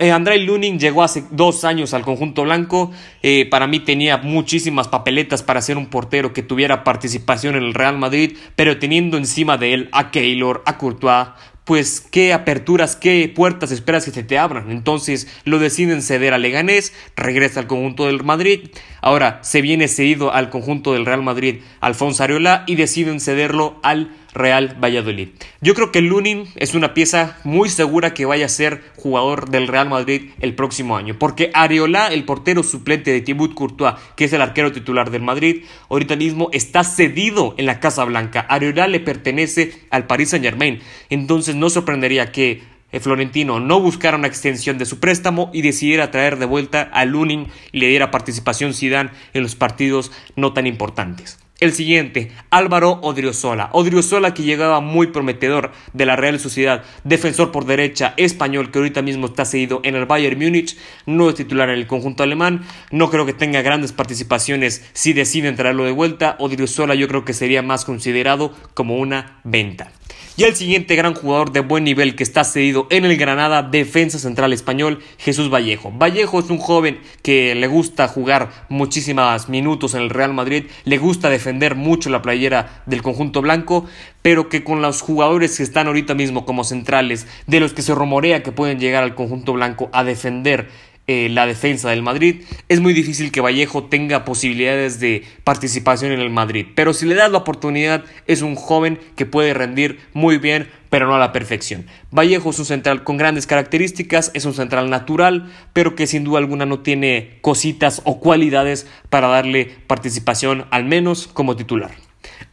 Eh, 0.00 0.10
Andrei 0.10 0.44
Lunin 0.44 0.78
llegó 0.78 1.02
hace 1.02 1.24
dos 1.30 1.64
años 1.64 1.94
al 1.94 2.02
conjunto 2.02 2.42
blanco. 2.42 2.90
Eh, 3.22 3.48
para 3.50 3.66
mí 3.66 3.80
tenía 3.80 4.18
muchísimas 4.18 4.88
papeletas 4.88 5.42
para 5.42 5.62
ser 5.62 5.78
un 5.78 5.86
portero 5.86 6.32
que 6.32 6.42
tuviera 6.42 6.84
participación 6.84 7.56
en 7.56 7.62
el 7.62 7.74
Real 7.74 7.98
Madrid, 7.98 8.36
pero 8.56 8.78
teniendo 8.78 9.16
encima 9.16 9.56
de 9.56 9.74
él 9.74 9.88
a 9.92 10.10
Keylor, 10.10 10.62
a 10.66 10.78
Courtois, 10.78 11.28
pues 11.64 12.02
qué 12.10 12.34
aperturas, 12.34 12.94
qué 12.94 13.32
puertas 13.34 13.72
esperas 13.72 14.04
que 14.04 14.10
se 14.10 14.22
te 14.22 14.38
abran. 14.38 14.70
Entonces 14.70 15.28
lo 15.44 15.58
deciden 15.58 16.02
ceder 16.02 16.34
a 16.34 16.38
Leganés, 16.38 16.92
regresa 17.16 17.60
al 17.60 17.66
conjunto 17.66 18.06
del 18.06 18.22
Madrid. 18.22 18.68
Ahora 19.00 19.38
se 19.42 19.62
viene 19.62 19.88
cedido 19.88 20.32
al 20.32 20.50
conjunto 20.50 20.92
del 20.92 21.06
Real 21.06 21.22
Madrid 21.22 21.62
Alfonso 21.80 22.22
Areola 22.22 22.64
y 22.66 22.76
deciden 22.76 23.20
cederlo 23.20 23.78
al 23.82 24.10
Real 24.34 24.76
Valladolid. 24.82 25.28
Yo 25.60 25.74
creo 25.74 25.92
que 25.92 26.00
Lunin 26.00 26.48
es 26.56 26.74
una 26.74 26.92
pieza 26.92 27.38
muy 27.44 27.68
segura 27.68 28.12
que 28.12 28.26
vaya 28.26 28.46
a 28.46 28.50
ser 28.50 28.82
jugador 28.96 29.48
del 29.48 29.68
Real 29.68 29.88
Madrid 29.88 30.30
el 30.40 30.54
próximo 30.54 30.96
año, 30.96 31.16
porque 31.18 31.50
Areola, 31.54 32.08
el 32.08 32.24
portero 32.24 32.62
suplente 32.62 33.12
de 33.12 33.20
Thibaut 33.20 33.54
Courtois, 33.54 33.94
que 34.16 34.24
es 34.24 34.32
el 34.32 34.42
arquero 34.42 34.72
titular 34.72 35.10
del 35.10 35.22
Madrid, 35.22 35.64
ahorita 35.88 36.16
mismo 36.16 36.48
está 36.52 36.84
cedido 36.84 37.54
en 37.56 37.66
la 37.66 37.80
Casa 37.80 38.04
Blanca. 38.04 38.40
Areola 38.40 38.88
le 38.88 39.00
pertenece 39.00 39.72
al 39.90 40.06
Paris 40.06 40.30
Saint-Germain, 40.30 40.80
entonces 41.10 41.54
no 41.54 41.70
sorprendería 41.70 42.32
que 42.32 42.74
eh, 42.94 43.00
Florentino 43.00 43.58
no 43.58 43.80
buscara 43.80 44.16
una 44.16 44.28
extensión 44.28 44.78
de 44.78 44.86
su 44.86 45.00
préstamo 45.00 45.50
y 45.52 45.62
decidiera 45.62 46.12
traer 46.12 46.38
de 46.38 46.46
vuelta 46.46 46.82
a 46.82 47.04
Lunin 47.04 47.48
y 47.72 47.80
le 47.80 47.88
diera 47.88 48.12
participación 48.12 48.72
Zidane 48.72 49.10
en 49.32 49.42
los 49.42 49.56
partidos 49.56 50.12
no 50.36 50.52
tan 50.52 50.68
importantes. 50.68 51.43
El 51.60 51.72
siguiente, 51.72 52.32
Álvaro 52.50 52.98
Odriozola. 53.02 53.70
Odriozola 53.72 54.34
que 54.34 54.42
llegaba 54.42 54.80
muy 54.80 55.06
prometedor 55.06 55.70
de 55.92 56.04
la 56.04 56.16
Real 56.16 56.40
Sociedad, 56.40 56.82
defensor 57.04 57.52
por 57.52 57.64
derecha 57.64 58.12
español 58.16 58.72
que 58.72 58.80
ahorita 58.80 59.02
mismo 59.02 59.26
está 59.26 59.44
seguido 59.44 59.80
en 59.84 59.94
el 59.94 60.04
Bayern 60.04 60.36
Múnich, 60.36 60.76
no 61.06 61.28
es 61.28 61.36
titular 61.36 61.68
en 61.68 61.78
el 61.78 61.86
conjunto 61.86 62.24
alemán, 62.24 62.64
no 62.90 63.08
creo 63.08 63.24
que 63.24 63.34
tenga 63.34 63.62
grandes 63.62 63.92
participaciones 63.92 64.84
si 64.94 65.12
deciden 65.12 65.54
traerlo 65.54 65.84
de 65.84 65.92
vuelta. 65.92 66.34
Odriozola 66.40 66.96
yo 66.96 67.06
creo 67.06 67.24
que 67.24 67.32
sería 67.32 67.62
más 67.62 67.84
considerado 67.84 68.52
como 68.74 68.96
una 68.96 69.38
venta. 69.44 69.92
Y 70.36 70.42
el 70.42 70.56
siguiente 70.56 70.96
gran 70.96 71.14
jugador 71.14 71.52
de 71.52 71.60
buen 71.60 71.84
nivel 71.84 72.16
que 72.16 72.24
está 72.24 72.42
cedido 72.42 72.88
en 72.90 73.04
el 73.04 73.16
Granada, 73.16 73.62
defensa 73.62 74.18
central 74.18 74.52
español, 74.52 74.98
Jesús 75.16 75.48
Vallejo. 75.48 75.92
Vallejo 75.92 76.40
es 76.40 76.50
un 76.50 76.58
joven 76.58 76.98
que 77.22 77.54
le 77.54 77.68
gusta 77.68 78.08
jugar 78.08 78.50
muchísimos 78.68 79.48
minutos 79.48 79.94
en 79.94 80.02
el 80.02 80.10
Real 80.10 80.34
Madrid, 80.34 80.64
le 80.84 80.98
gusta 80.98 81.30
defender 81.30 81.76
mucho 81.76 82.10
la 82.10 82.20
playera 82.20 82.82
del 82.84 83.00
conjunto 83.00 83.42
blanco, 83.42 83.86
pero 84.22 84.48
que 84.48 84.64
con 84.64 84.82
los 84.82 85.02
jugadores 85.02 85.56
que 85.56 85.62
están 85.62 85.86
ahorita 85.86 86.14
mismo 86.14 86.44
como 86.44 86.64
centrales, 86.64 87.28
de 87.46 87.60
los 87.60 87.72
que 87.72 87.82
se 87.82 87.94
rumorea 87.94 88.42
que 88.42 88.50
pueden 88.50 88.80
llegar 88.80 89.04
al 89.04 89.14
conjunto 89.14 89.52
blanco 89.52 89.88
a 89.92 90.02
defender 90.02 90.68
eh, 91.06 91.28
la 91.28 91.46
defensa 91.46 91.90
del 91.90 92.02
Madrid, 92.02 92.42
es 92.68 92.80
muy 92.80 92.94
difícil 92.94 93.30
que 93.30 93.42
Vallejo 93.42 93.84
tenga 93.84 94.24
posibilidades 94.24 95.00
de 95.00 95.22
participación 95.44 96.12
en 96.12 96.20
el 96.20 96.30
Madrid. 96.30 96.66
Pero 96.74 96.94
si 96.94 97.04
le 97.04 97.14
das 97.14 97.30
la 97.30 97.38
oportunidad, 97.38 98.04
es 98.26 98.40
un 98.40 98.54
joven 98.54 98.98
que 99.14 99.26
puede 99.26 99.52
rendir 99.52 99.98
muy 100.14 100.38
bien, 100.38 100.68
pero 100.88 101.06
no 101.06 101.14
a 101.14 101.18
la 101.18 101.32
perfección. 101.32 101.86
Vallejo 102.10 102.50
es 102.50 102.58
un 102.58 102.64
central 102.64 103.04
con 103.04 103.18
grandes 103.18 103.46
características, 103.46 104.30
es 104.32 104.44
un 104.46 104.54
central 104.54 104.88
natural, 104.88 105.52
pero 105.72 105.94
que 105.94 106.06
sin 106.06 106.24
duda 106.24 106.38
alguna 106.38 106.66
no 106.66 106.80
tiene 106.80 107.38
cositas 107.42 108.00
o 108.04 108.20
cualidades 108.20 108.86
para 109.10 109.28
darle 109.28 109.74
participación, 109.86 110.64
al 110.70 110.84
menos 110.84 111.26
como 111.26 111.56
titular. 111.56 112.03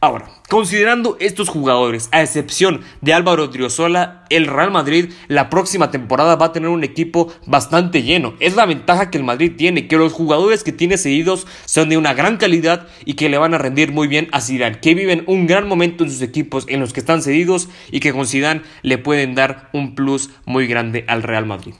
Ahora, 0.04 0.26
considerando 0.48 1.16
estos 1.20 1.48
jugadores, 1.48 2.08
a 2.10 2.22
excepción 2.22 2.80
de 3.02 3.14
Álvaro 3.14 3.46
Driosola, 3.46 4.24
el 4.30 4.48
Real 4.48 4.72
Madrid 4.72 5.12
la 5.28 5.48
próxima 5.48 5.92
temporada 5.92 6.34
va 6.34 6.46
a 6.46 6.52
tener 6.52 6.70
un 6.70 6.82
equipo 6.82 7.32
bastante 7.46 8.02
lleno. 8.02 8.34
Es 8.40 8.56
la 8.56 8.66
ventaja 8.66 9.10
que 9.10 9.18
el 9.18 9.22
Madrid 9.22 9.52
tiene, 9.56 9.86
que 9.86 9.96
los 9.96 10.12
jugadores 10.12 10.64
que 10.64 10.72
tiene 10.72 10.98
seguidos 10.98 11.46
son 11.66 11.88
de 11.88 11.98
una 11.98 12.14
gran 12.14 12.36
calidad 12.36 12.88
y 13.04 13.14
que 13.14 13.28
le 13.28 13.38
van 13.38 13.54
a 13.54 13.58
rendir 13.58 13.92
muy 13.92 14.08
bien 14.08 14.28
a 14.32 14.40
Zidane, 14.40 14.80
que 14.80 14.96
viven 14.96 15.22
un 15.28 15.46
gran 15.46 15.68
momento 15.68 16.02
en 16.02 16.10
sus 16.10 16.22
equipos 16.22 16.64
en 16.66 16.80
los 16.80 16.92
que 16.92 16.98
están 16.98 17.22
cedidos 17.22 17.68
y 17.92 18.00
que 18.00 18.12
con 18.12 18.26
Zidane 18.26 18.62
le 18.82 18.98
pueden 18.98 19.36
dar 19.36 19.70
un 19.72 19.94
plus 19.94 20.30
muy 20.46 20.66
grande 20.66 21.04
al 21.06 21.22
Real 21.22 21.46
Madrid. 21.46 21.74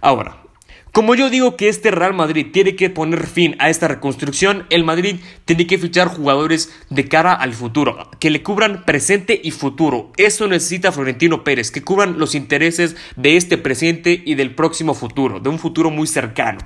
Ahora, 0.00 0.47
como 0.92 1.14
yo 1.14 1.30
digo 1.30 1.56
que 1.56 1.68
este 1.68 1.90
Real 1.90 2.14
Madrid 2.14 2.46
tiene 2.52 2.74
que 2.74 2.90
poner 2.90 3.26
fin 3.26 3.56
a 3.58 3.70
esta 3.70 3.88
reconstrucción, 3.88 4.66
el 4.70 4.84
Madrid 4.84 5.16
tiene 5.44 5.66
que 5.66 5.78
fichar 5.78 6.08
jugadores 6.08 6.72
de 6.90 7.08
cara 7.08 7.32
al 7.34 7.52
futuro, 7.54 8.10
que 8.18 8.30
le 8.30 8.42
cubran 8.42 8.84
presente 8.84 9.40
y 9.42 9.50
futuro. 9.50 10.12
Eso 10.16 10.48
necesita 10.48 10.92
Florentino 10.92 11.44
Pérez, 11.44 11.70
que 11.70 11.82
cubran 11.82 12.18
los 12.18 12.34
intereses 12.34 12.96
de 13.16 13.36
este 13.36 13.58
presente 13.58 14.22
y 14.24 14.34
del 14.34 14.54
próximo 14.54 14.94
futuro, 14.94 15.40
de 15.40 15.48
un 15.48 15.58
futuro 15.58 15.90
muy 15.90 16.06
cercano. 16.06 16.60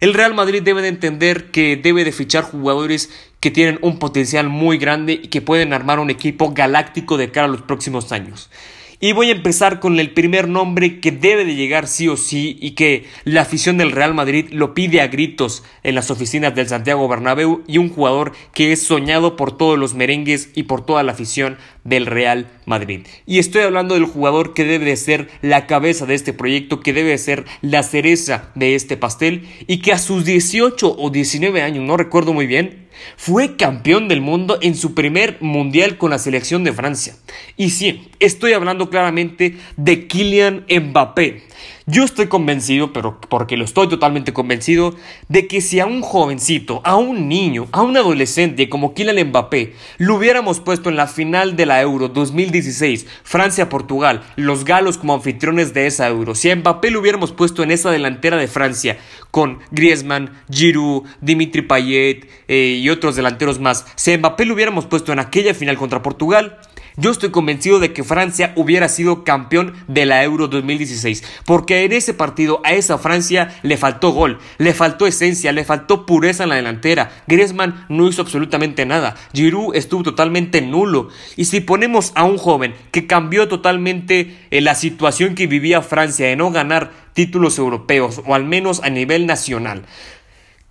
El 0.00 0.12
Real 0.12 0.34
Madrid 0.34 0.62
debe 0.62 0.82
de 0.82 0.88
entender 0.88 1.50
que 1.50 1.76
debe 1.76 2.04
de 2.04 2.12
fichar 2.12 2.44
jugadores 2.44 3.10
que 3.40 3.50
tienen 3.50 3.78
un 3.80 3.98
potencial 3.98 4.48
muy 4.48 4.76
grande 4.76 5.14
y 5.14 5.28
que 5.28 5.40
pueden 5.40 5.72
armar 5.72 5.98
un 5.98 6.10
equipo 6.10 6.52
galáctico 6.52 7.16
de 7.16 7.30
cara 7.30 7.46
a 7.46 7.50
los 7.50 7.62
próximos 7.62 8.12
años. 8.12 8.50
Y 8.98 9.12
voy 9.12 9.28
a 9.28 9.32
empezar 9.32 9.78
con 9.78 10.00
el 10.00 10.12
primer 10.12 10.48
nombre 10.48 11.00
que 11.00 11.12
debe 11.12 11.44
de 11.44 11.54
llegar 11.54 11.86
sí 11.86 12.08
o 12.08 12.16
sí 12.16 12.56
y 12.60 12.70
que 12.72 13.04
la 13.24 13.42
afición 13.42 13.76
del 13.76 13.92
Real 13.92 14.14
Madrid 14.14 14.46
lo 14.52 14.72
pide 14.72 15.02
a 15.02 15.08
gritos 15.08 15.64
en 15.82 15.94
las 15.94 16.10
oficinas 16.10 16.54
del 16.54 16.68
Santiago 16.68 17.06
Bernabéu 17.06 17.62
y 17.66 17.78
un 17.78 17.90
jugador 17.90 18.32
que 18.54 18.72
es 18.72 18.82
soñado 18.82 19.36
por 19.36 19.56
todos 19.56 19.78
los 19.78 19.94
merengues 19.94 20.50
y 20.54 20.62
por 20.62 20.84
toda 20.84 21.02
la 21.02 21.12
afición 21.12 21.58
del 21.84 22.06
Real 22.06 22.48
Madrid. 22.64 23.06
Y 23.26 23.38
estoy 23.38 23.62
hablando 23.62 23.94
del 23.94 24.06
jugador 24.06 24.54
que 24.54 24.64
debe 24.64 24.86
de 24.86 24.96
ser 24.96 25.28
la 25.42 25.66
cabeza 25.66 26.06
de 26.06 26.14
este 26.14 26.32
proyecto, 26.32 26.80
que 26.80 26.92
debe 26.92 27.10
de 27.10 27.18
ser 27.18 27.44
la 27.60 27.82
cereza 27.82 28.50
de 28.54 28.74
este 28.74 28.96
pastel 28.96 29.46
y 29.66 29.78
que 29.78 29.92
a 29.92 29.98
sus 29.98 30.24
18 30.24 30.96
o 30.98 31.10
19 31.10 31.62
años, 31.62 31.84
no 31.84 31.96
recuerdo 31.96 32.32
muy 32.32 32.46
bien, 32.46 32.85
fue 33.16 33.56
campeón 33.56 34.08
del 34.08 34.20
mundo 34.20 34.58
en 34.62 34.74
su 34.74 34.94
primer 34.94 35.38
mundial 35.40 35.98
con 35.98 36.10
la 36.10 36.18
selección 36.18 36.64
de 36.64 36.72
Francia. 36.72 37.14
Y 37.56 37.70
sí, 37.70 38.08
estoy 38.20 38.52
hablando 38.52 38.90
claramente 38.90 39.56
de 39.76 40.06
Kylian 40.06 40.64
Mbappé. 40.68 41.42
Yo 41.88 42.02
estoy 42.02 42.26
convencido, 42.26 42.92
pero 42.92 43.20
porque 43.28 43.56
lo 43.56 43.64
estoy 43.64 43.88
totalmente 43.88 44.32
convencido, 44.32 44.96
de 45.28 45.46
que 45.46 45.60
si 45.60 45.78
a 45.78 45.86
un 45.86 46.02
jovencito, 46.02 46.80
a 46.82 46.96
un 46.96 47.28
niño, 47.28 47.68
a 47.70 47.82
un 47.82 47.96
adolescente 47.96 48.68
como 48.68 48.92
Kylian 48.92 49.28
Mbappé, 49.28 49.74
lo 49.98 50.16
hubiéramos 50.16 50.58
puesto 50.58 50.88
en 50.88 50.96
la 50.96 51.06
final 51.06 51.54
de 51.54 51.64
la 51.64 51.80
Euro 51.80 52.08
2016, 52.08 53.06
Francia-Portugal, 53.22 54.24
los 54.34 54.64
galos 54.64 54.98
como 54.98 55.14
anfitriones 55.14 55.74
de 55.74 55.86
esa 55.86 56.08
Euro, 56.08 56.34
si 56.34 56.50
a 56.50 56.56
Mbappé 56.56 56.90
lo 56.90 56.98
hubiéramos 56.98 57.30
puesto 57.30 57.62
en 57.62 57.70
esa 57.70 57.92
delantera 57.92 58.36
de 58.36 58.48
Francia, 58.48 58.98
con 59.30 59.60
Griezmann, 59.70 60.32
Giroud, 60.50 61.04
Dimitri 61.20 61.62
Payet 61.62 62.28
eh, 62.48 62.80
y 62.82 62.90
otros 62.90 63.14
delanteros 63.14 63.60
más, 63.60 63.86
si 63.94 64.12
a 64.12 64.18
Mbappé 64.18 64.44
lo 64.44 64.54
hubiéramos 64.54 64.86
puesto 64.86 65.12
en 65.12 65.20
aquella 65.20 65.54
final 65.54 65.76
contra 65.76 66.02
Portugal, 66.02 66.58
yo 66.96 67.10
estoy 67.10 67.30
convencido 67.30 67.78
de 67.78 67.92
que 67.92 68.04
Francia 68.04 68.52
hubiera 68.56 68.88
sido 68.88 69.22
campeón 69.22 69.74
de 69.86 70.06
la 70.06 70.24
Euro 70.24 70.48
2016, 70.48 71.22
porque 71.44 71.84
en 71.84 71.92
ese 71.92 72.14
partido 72.14 72.60
a 72.64 72.72
esa 72.72 72.98
Francia 72.98 73.54
le 73.62 73.76
faltó 73.76 74.10
gol, 74.10 74.38
le 74.58 74.72
faltó 74.72 75.06
esencia, 75.06 75.52
le 75.52 75.64
faltó 75.64 76.06
pureza 76.06 76.44
en 76.44 76.48
la 76.48 76.54
delantera. 76.56 77.10
Griezmann 77.26 77.86
no 77.88 78.08
hizo 78.08 78.22
absolutamente 78.22 78.86
nada, 78.86 79.14
Giroud 79.34 79.74
estuvo 79.74 80.02
totalmente 80.02 80.62
nulo. 80.62 81.08
Y 81.36 81.46
si 81.46 81.60
ponemos 81.60 82.12
a 82.14 82.24
un 82.24 82.38
joven 82.38 82.74
que 82.92 83.06
cambió 83.06 83.46
totalmente 83.46 84.38
eh, 84.50 84.60
la 84.60 84.74
situación 84.74 85.34
que 85.34 85.46
vivía 85.46 85.82
Francia 85.82 86.26
de 86.26 86.36
no 86.36 86.50
ganar 86.50 87.06
títulos 87.12 87.58
europeos 87.58 88.20
o 88.26 88.34
al 88.34 88.44
menos 88.44 88.82
a 88.82 88.90
nivel 88.90 89.26
nacional, 89.26 89.84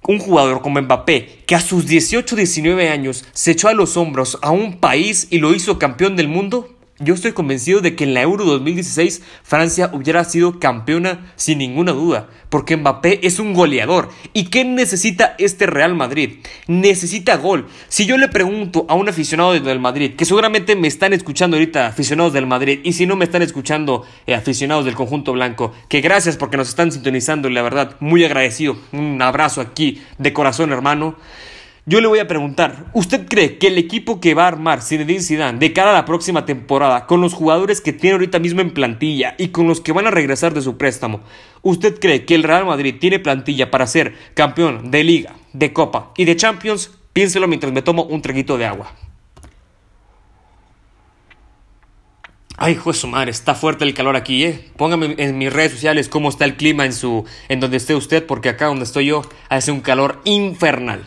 un 0.08 0.20
jugador 0.20 0.62
como 0.62 0.82
Mbappé, 0.82 1.44
que 1.46 1.56
a 1.56 1.62
sus 1.62 1.88
18-19 1.88 2.92
años 2.92 3.26
se 3.34 3.52
echó 3.52 3.68
a 3.68 3.74
los 3.74 3.98
hombros 3.98 4.38
a 4.42 4.52
un 4.52 4.80
país 4.80 5.28
y 5.30 5.40
lo 5.40 5.54
hizo 5.54 5.80
campeón 5.80 6.16
del 6.16 6.28
mundo, 6.28 6.75
yo 7.00 7.14
estoy 7.14 7.34
convencido 7.34 7.82
de 7.82 7.94
que 7.94 8.06
en 8.06 8.14
la 8.14 8.22
Euro 8.22 8.46
2016 8.46 9.22
Francia 9.44 9.90
hubiera 9.92 10.24
sido 10.24 10.60
campeona 10.60 11.34
sin 11.36 11.58
ninguna 11.58 11.92
duda, 11.92 12.30
porque 12.50 12.78
Mbappé 12.78 13.20
es 13.28 13.40
un 13.40 13.54
goleador. 13.54 14.10
¿Y 14.32 14.46
qué 14.46 14.64
necesita 14.64 15.36
este 15.38 15.66
Real 15.66 15.94
Madrid? 15.94 16.38
Necesita 16.68 17.36
gol. 17.36 17.68
Si 17.90 18.06
yo 18.06 18.18
le 18.18 18.30
pregunto 18.30 18.86
a 18.88 18.96
un 18.96 19.10
aficionado 19.10 19.60
del 19.60 19.80
Madrid, 19.80 20.16
que 20.16 20.24
seguramente 20.24 20.78
me 20.78 20.88
están 20.88 21.12
escuchando 21.12 21.58
ahorita 21.58 21.88
aficionados 21.88 22.32
del 22.32 22.48
Madrid, 22.48 22.80
y 22.84 22.94
si 22.94 23.06
no 23.06 23.18
me 23.18 23.26
están 23.26 23.42
escuchando 23.42 24.06
eh, 24.26 24.34
aficionados 24.34 24.86
del 24.86 24.96
conjunto 24.96 25.34
blanco, 25.34 25.74
que 25.90 26.00
gracias 26.00 26.38
porque 26.38 26.56
nos 26.56 26.70
están 26.70 26.94
sintonizando, 26.94 27.50
la 27.50 27.62
verdad, 27.62 27.98
muy 28.00 28.24
agradecido. 28.24 28.78
Un 28.94 29.22
abrazo 29.22 29.60
aquí 29.60 30.02
de 30.18 30.32
corazón, 30.32 30.72
hermano. 30.72 31.18
Yo 31.88 32.02
le 32.02 32.08
voy 32.08 32.18
a 32.18 32.28
preguntar, 32.28 32.88
¿usted 32.94 33.28
cree 33.28 33.60
que 33.60 33.68
el 33.68 33.78
equipo 33.78 34.20
que 34.20 34.34
va 34.34 34.46
a 34.46 34.48
armar 34.48 34.82
Zinedine 34.82 35.22
Zidane 35.22 35.60
de 35.60 35.72
cara 35.72 35.92
a 35.92 35.94
la 35.94 36.06
próxima 36.06 36.44
temporada, 36.44 37.06
con 37.06 37.22
los 37.22 37.36
jugadores 37.36 37.80
que 37.80 37.94
tiene 37.94 38.14
ahorita 38.14 38.40
mismo 38.40 38.62
en 38.62 38.74
plantilla 38.74 39.36
y 39.38 39.50
con 39.50 39.68
los 39.68 39.82
que 39.82 39.92
van 39.92 40.08
a 40.08 40.12
regresar 40.12 40.56
de 40.56 40.64
su 40.64 40.78
préstamo, 40.78 41.22
¿usted 41.62 42.00
cree 42.00 42.26
que 42.26 42.34
el 42.34 42.42
Real 42.42 42.66
Madrid 42.66 42.96
tiene 43.00 43.20
plantilla 43.20 43.70
para 43.70 43.86
ser 43.86 44.16
campeón 44.34 44.90
de 44.90 45.04
Liga, 45.04 45.36
de 45.54 45.74
Copa 45.74 46.12
y 46.18 46.26
de 46.26 46.36
Champions? 46.36 46.90
Piénselo 47.14 47.48
mientras 47.48 47.72
me 47.72 47.84
tomo 47.84 48.02
un 48.02 48.24
traguito 48.24 48.58
de 48.58 48.66
agua. 48.66 48.92
Ay, 52.58 52.74
hijo 52.74 52.92
de 52.92 52.98
su 52.98 53.08
madre, 53.08 53.30
está 53.30 53.54
fuerte 53.54 53.84
el 53.84 53.94
calor 53.94 54.16
aquí, 54.16 54.44
¿eh? 54.44 54.72
Póngame 54.76 55.14
en 55.20 55.38
mis 55.38 55.54
redes 55.54 55.74
sociales 55.74 56.10
cómo 56.10 56.30
está 56.30 56.46
el 56.46 56.56
clima 56.56 56.86
en 56.86 56.94
su 56.94 57.26
en 57.48 57.60
donde 57.60 57.78
esté 57.78 57.94
usted, 57.94 58.26
porque 58.26 58.50
acá 58.50 58.66
donde 58.66 58.86
estoy 58.86 59.06
yo 59.06 59.22
hace 59.50 59.72
un 59.72 59.82
calor 59.82 60.20
infernal. 60.24 61.06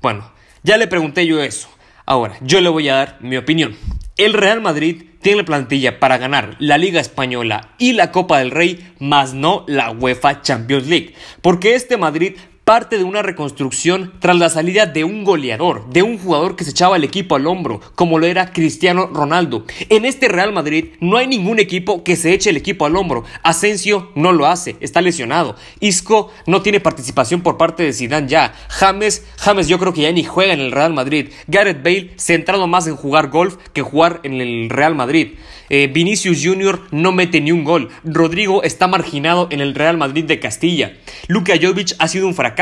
Bueno, 0.00 0.30
ya 0.62 0.76
le 0.76 0.86
pregunté 0.86 1.26
yo 1.26 1.42
eso. 1.42 1.68
Ahora, 2.06 2.36
yo 2.40 2.60
le 2.60 2.68
voy 2.68 2.88
a 2.88 2.94
dar 2.94 3.18
mi 3.20 3.36
opinión. 3.36 3.76
El 4.16 4.32
Real 4.32 4.60
Madrid 4.60 5.04
tiene 5.20 5.44
plantilla 5.44 6.00
para 6.00 6.18
ganar 6.18 6.56
la 6.58 6.78
Liga 6.78 7.00
Española 7.00 7.74
y 7.78 7.92
la 7.92 8.12
Copa 8.12 8.38
del 8.38 8.50
Rey, 8.50 8.92
más 8.98 9.34
no 9.34 9.64
la 9.66 9.90
UEFA 9.90 10.42
Champions 10.42 10.86
League. 10.86 11.14
Porque 11.42 11.74
este 11.74 11.96
Madrid 11.96 12.36
parte 12.68 12.98
de 12.98 13.04
una 13.04 13.22
reconstrucción 13.22 14.12
tras 14.18 14.36
la 14.36 14.50
salida 14.50 14.84
de 14.84 15.02
un 15.02 15.24
goleador, 15.24 15.88
de 15.88 16.02
un 16.02 16.18
jugador 16.18 16.54
que 16.54 16.64
se 16.64 16.72
echaba 16.72 16.96
el 16.96 17.04
equipo 17.04 17.34
al 17.34 17.46
hombro, 17.46 17.80
como 17.94 18.18
lo 18.18 18.26
era 18.26 18.52
Cristiano 18.52 19.06
Ronaldo. 19.06 19.64
En 19.88 20.04
este 20.04 20.28
Real 20.28 20.52
Madrid 20.52 20.88
no 21.00 21.16
hay 21.16 21.26
ningún 21.26 21.60
equipo 21.60 22.04
que 22.04 22.14
se 22.14 22.34
eche 22.34 22.50
el 22.50 22.58
equipo 22.58 22.84
al 22.84 22.96
hombro. 22.96 23.24
Asensio 23.42 24.12
no 24.16 24.32
lo 24.32 24.44
hace, 24.44 24.76
está 24.80 25.00
lesionado. 25.00 25.56
Isco 25.80 26.30
no 26.46 26.60
tiene 26.60 26.78
participación 26.78 27.40
por 27.40 27.56
parte 27.56 27.84
de 27.84 27.94
Zidane 27.94 28.28
ya. 28.28 28.52
James, 28.68 29.24
James 29.38 29.66
yo 29.66 29.78
creo 29.78 29.94
que 29.94 30.02
ya 30.02 30.12
ni 30.12 30.24
juega 30.24 30.52
en 30.52 30.60
el 30.60 30.72
Real 30.72 30.92
Madrid. 30.92 31.30
Gareth 31.46 31.82
Bale 31.82 32.10
centrado 32.16 32.66
más 32.66 32.86
en 32.86 32.96
jugar 32.96 33.30
golf 33.30 33.56
que 33.72 33.80
jugar 33.80 34.20
en 34.24 34.42
el 34.42 34.68
Real 34.68 34.94
Madrid. 34.94 35.38
Eh, 35.70 35.90
Vinicius 35.92 36.40
Jr. 36.42 36.80
no 36.90 37.12
mete 37.12 37.40
ni 37.40 37.52
un 37.52 37.64
gol. 37.64 37.88
Rodrigo 38.04 38.62
está 38.62 38.88
marginado 38.88 39.48
en 39.50 39.60
el 39.60 39.74
Real 39.74 39.96
Madrid 39.96 40.24
de 40.24 40.38
Castilla. 40.38 40.98
Luka 41.28 41.54
Jovic 41.60 41.94
ha 41.98 42.08
sido 42.08 42.26
un 42.26 42.34
fracaso. 42.34 42.57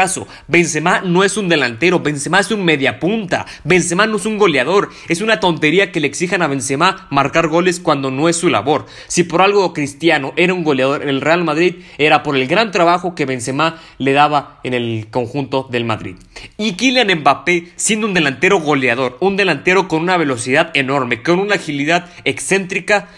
Benzema 0.46 1.00
no 1.00 1.24
es 1.24 1.36
un 1.36 1.48
delantero. 1.48 2.00
Benzema 2.00 2.40
es 2.40 2.50
un 2.50 2.64
mediapunta. 2.64 3.46
Benzema 3.64 4.06
no 4.06 4.16
es 4.16 4.26
un 4.26 4.38
goleador. 4.38 4.90
Es 5.08 5.20
una 5.20 5.40
tontería 5.40 5.92
que 5.92 6.00
le 6.00 6.06
exijan 6.06 6.42
a 6.42 6.48
Benzema 6.48 7.06
marcar 7.10 7.48
goles 7.48 7.80
cuando 7.80 8.10
no 8.10 8.28
es 8.28 8.36
su 8.36 8.48
labor. 8.48 8.86
Si 9.06 9.22
por 9.22 9.40
algo 9.40 9.72
Cristiano 9.72 10.32
era 10.36 10.52
un 10.52 10.64
goleador 10.64 11.02
en 11.02 11.08
el 11.08 11.20
Real 11.20 11.44
Madrid, 11.44 11.76
era 11.98 12.22
por 12.22 12.36
el 12.36 12.46
gran 12.46 12.70
trabajo 12.70 13.14
que 13.14 13.26
Benzema 13.26 13.80
le 13.98 14.12
daba 14.12 14.60
en 14.64 14.74
el 14.74 15.08
conjunto 15.10 15.66
del 15.70 15.84
Madrid. 15.84 16.16
Y 16.58 16.72
Kylian 16.72 17.20
Mbappé 17.20 17.72
siendo 17.76 18.06
un 18.06 18.14
delantero 18.14 18.60
goleador, 18.60 19.16
un 19.20 19.36
delantero 19.36 19.88
con 19.88 20.02
una 20.02 20.16
velocidad 20.16 20.70
enorme, 20.74 21.22
con 21.22 21.38
una 21.38 21.54
agilidad 21.54 22.10
excéntrica, 22.24 23.08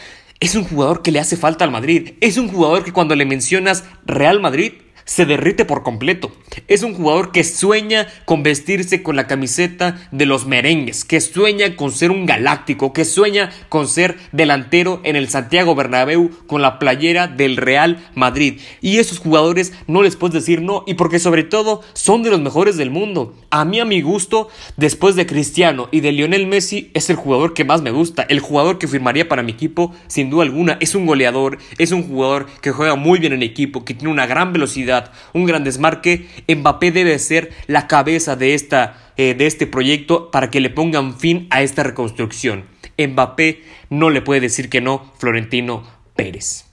es 0.40 0.54
un 0.54 0.64
jugador 0.64 1.02
que 1.02 1.10
le 1.10 1.18
hace 1.18 1.36
falta 1.36 1.64
al 1.64 1.72
Madrid. 1.72 2.12
Es 2.20 2.36
un 2.36 2.48
jugador 2.48 2.84
que 2.84 2.92
cuando 2.92 3.16
le 3.16 3.26
mencionas 3.26 3.84
Real 4.06 4.40
Madrid, 4.40 4.74
se 5.08 5.24
derrite 5.24 5.64
por 5.64 5.82
completo. 5.82 6.30
Es 6.68 6.82
un 6.82 6.92
jugador 6.92 7.32
que 7.32 7.42
sueña 7.42 8.06
con 8.26 8.42
vestirse 8.42 9.02
con 9.02 9.16
la 9.16 9.26
camiseta 9.26 10.06
de 10.12 10.26
los 10.26 10.46
merengues, 10.46 11.06
que 11.06 11.22
sueña 11.22 11.76
con 11.76 11.92
ser 11.92 12.10
un 12.10 12.26
galáctico, 12.26 12.92
que 12.92 13.06
sueña 13.06 13.50
con 13.70 13.88
ser 13.88 14.18
delantero 14.32 15.00
en 15.04 15.16
el 15.16 15.30
Santiago 15.30 15.74
Bernabéu 15.74 16.30
con 16.46 16.60
la 16.60 16.78
playera 16.78 17.26
del 17.26 17.56
Real 17.56 18.06
Madrid. 18.14 18.60
Y 18.82 18.98
esos 18.98 19.18
jugadores 19.18 19.72
no 19.86 20.02
les 20.02 20.14
puedes 20.14 20.34
decir 20.34 20.60
no, 20.60 20.84
y 20.86 20.94
porque 20.94 21.18
sobre 21.18 21.42
todo 21.42 21.80
son 21.94 22.22
de 22.22 22.30
los 22.30 22.42
mejores 22.42 22.76
del 22.76 22.90
mundo. 22.90 23.34
A 23.48 23.64
mí 23.64 23.80
a 23.80 23.86
mi 23.86 24.02
gusto, 24.02 24.48
después 24.76 25.16
de 25.16 25.24
Cristiano 25.24 25.88
y 25.90 26.00
de 26.00 26.12
Lionel 26.12 26.46
Messi, 26.46 26.90
es 26.92 27.08
el 27.08 27.16
jugador 27.16 27.54
que 27.54 27.64
más 27.64 27.80
me 27.80 27.92
gusta, 27.92 28.26
el 28.28 28.40
jugador 28.40 28.78
que 28.78 28.88
firmaría 28.88 29.26
para 29.26 29.42
mi 29.42 29.52
equipo 29.52 29.94
sin 30.06 30.28
duda 30.28 30.42
alguna. 30.42 30.76
Es 30.80 30.94
un 30.94 31.06
goleador, 31.06 31.56
es 31.78 31.92
un 31.92 32.02
jugador 32.02 32.46
que 32.60 32.72
juega 32.72 32.94
muy 32.94 33.18
bien 33.20 33.32
en 33.32 33.42
equipo, 33.42 33.86
que 33.86 33.94
tiene 33.94 34.12
una 34.12 34.26
gran 34.26 34.52
velocidad 34.52 34.97
un 35.32 35.46
gran 35.46 35.64
desmarque, 35.64 36.26
Mbappé 36.48 36.90
debe 36.90 37.18
ser 37.18 37.52
la 37.66 37.86
cabeza 37.86 38.36
de, 38.36 38.54
esta, 38.54 39.12
eh, 39.16 39.34
de 39.34 39.46
este 39.46 39.66
proyecto 39.66 40.30
para 40.30 40.50
que 40.50 40.60
le 40.60 40.70
pongan 40.70 41.18
fin 41.18 41.46
a 41.50 41.62
esta 41.62 41.82
reconstrucción. 41.82 42.64
Mbappé 42.98 43.62
no 43.90 44.10
le 44.10 44.22
puede 44.22 44.40
decir 44.40 44.68
que 44.68 44.80
no 44.80 45.12
Florentino 45.18 45.84
Pérez. 46.16 46.64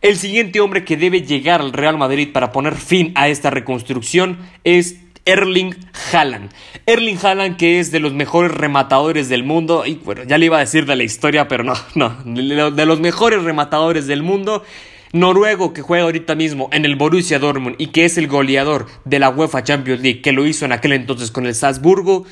El 0.00 0.16
siguiente 0.16 0.60
hombre 0.60 0.84
que 0.84 0.96
debe 0.96 1.22
llegar 1.22 1.60
al 1.60 1.72
Real 1.72 1.98
Madrid 1.98 2.28
para 2.32 2.52
poner 2.52 2.76
fin 2.76 3.12
a 3.16 3.28
esta 3.28 3.50
reconstrucción 3.50 4.38
es 4.62 4.96
Erling 5.24 5.74
Haaland. 6.12 6.50
Erling 6.86 7.18
Haaland 7.20 7.56
que 7.56 7.80
es 7.80 7.90
de 7.90 8.00
los 8.00 8.12
mejores 8.14 8.52
rematadores 8.52 9.28
del 9.28 9.44
mundo, 9.44 9.84
y 9.84 9.96
bueno, 9.96 10.22
ya 10.22 10.38
le 10.38 10.46
iba 10.46 10.56
a 10.56 10.60
decir 10.60 10.86
de 10.86 10.96
la 10.96 11.02
historia, 11.02 11.48
pero 11.48 11.64
no, 11.64 11.74
no, 11.94 12.10
de 12.24 12.86
los 12.86 13.00
mejores 13.00 13.42
rematadores 13.42 14.06
del 14.06 14.22
mundo. 14.22 14.64
Noruego 15.12 15.72
que 15.72 15.82
juega 15.82 16.04
ahorita 16.04 16.34
mismo 16.34 16.68
en 16.72 16.84
el 16.84 16.96
Borussia 16.96 17.38
Dortmund 17.38 17.76
y 17.78 17.88
que 17.88 18.04
es 18.04 18.18
el 18.18 18.28
goleador 18.28 18.86
de 19.04 19.18
la 19.18 19.30
UEFA 19.30 19.64
Champions 19.64 20.02
League, 20.02 20.20
que 20.20 20.32
lo 20.32 20.46
hizo 20.46 20.66
en 20.66 20.72
aquel 20.72 20.92
entonces 20.92 21.30
con 21.30 21.46
el 21.46 21.54
Salzburgo. 21.54 22.26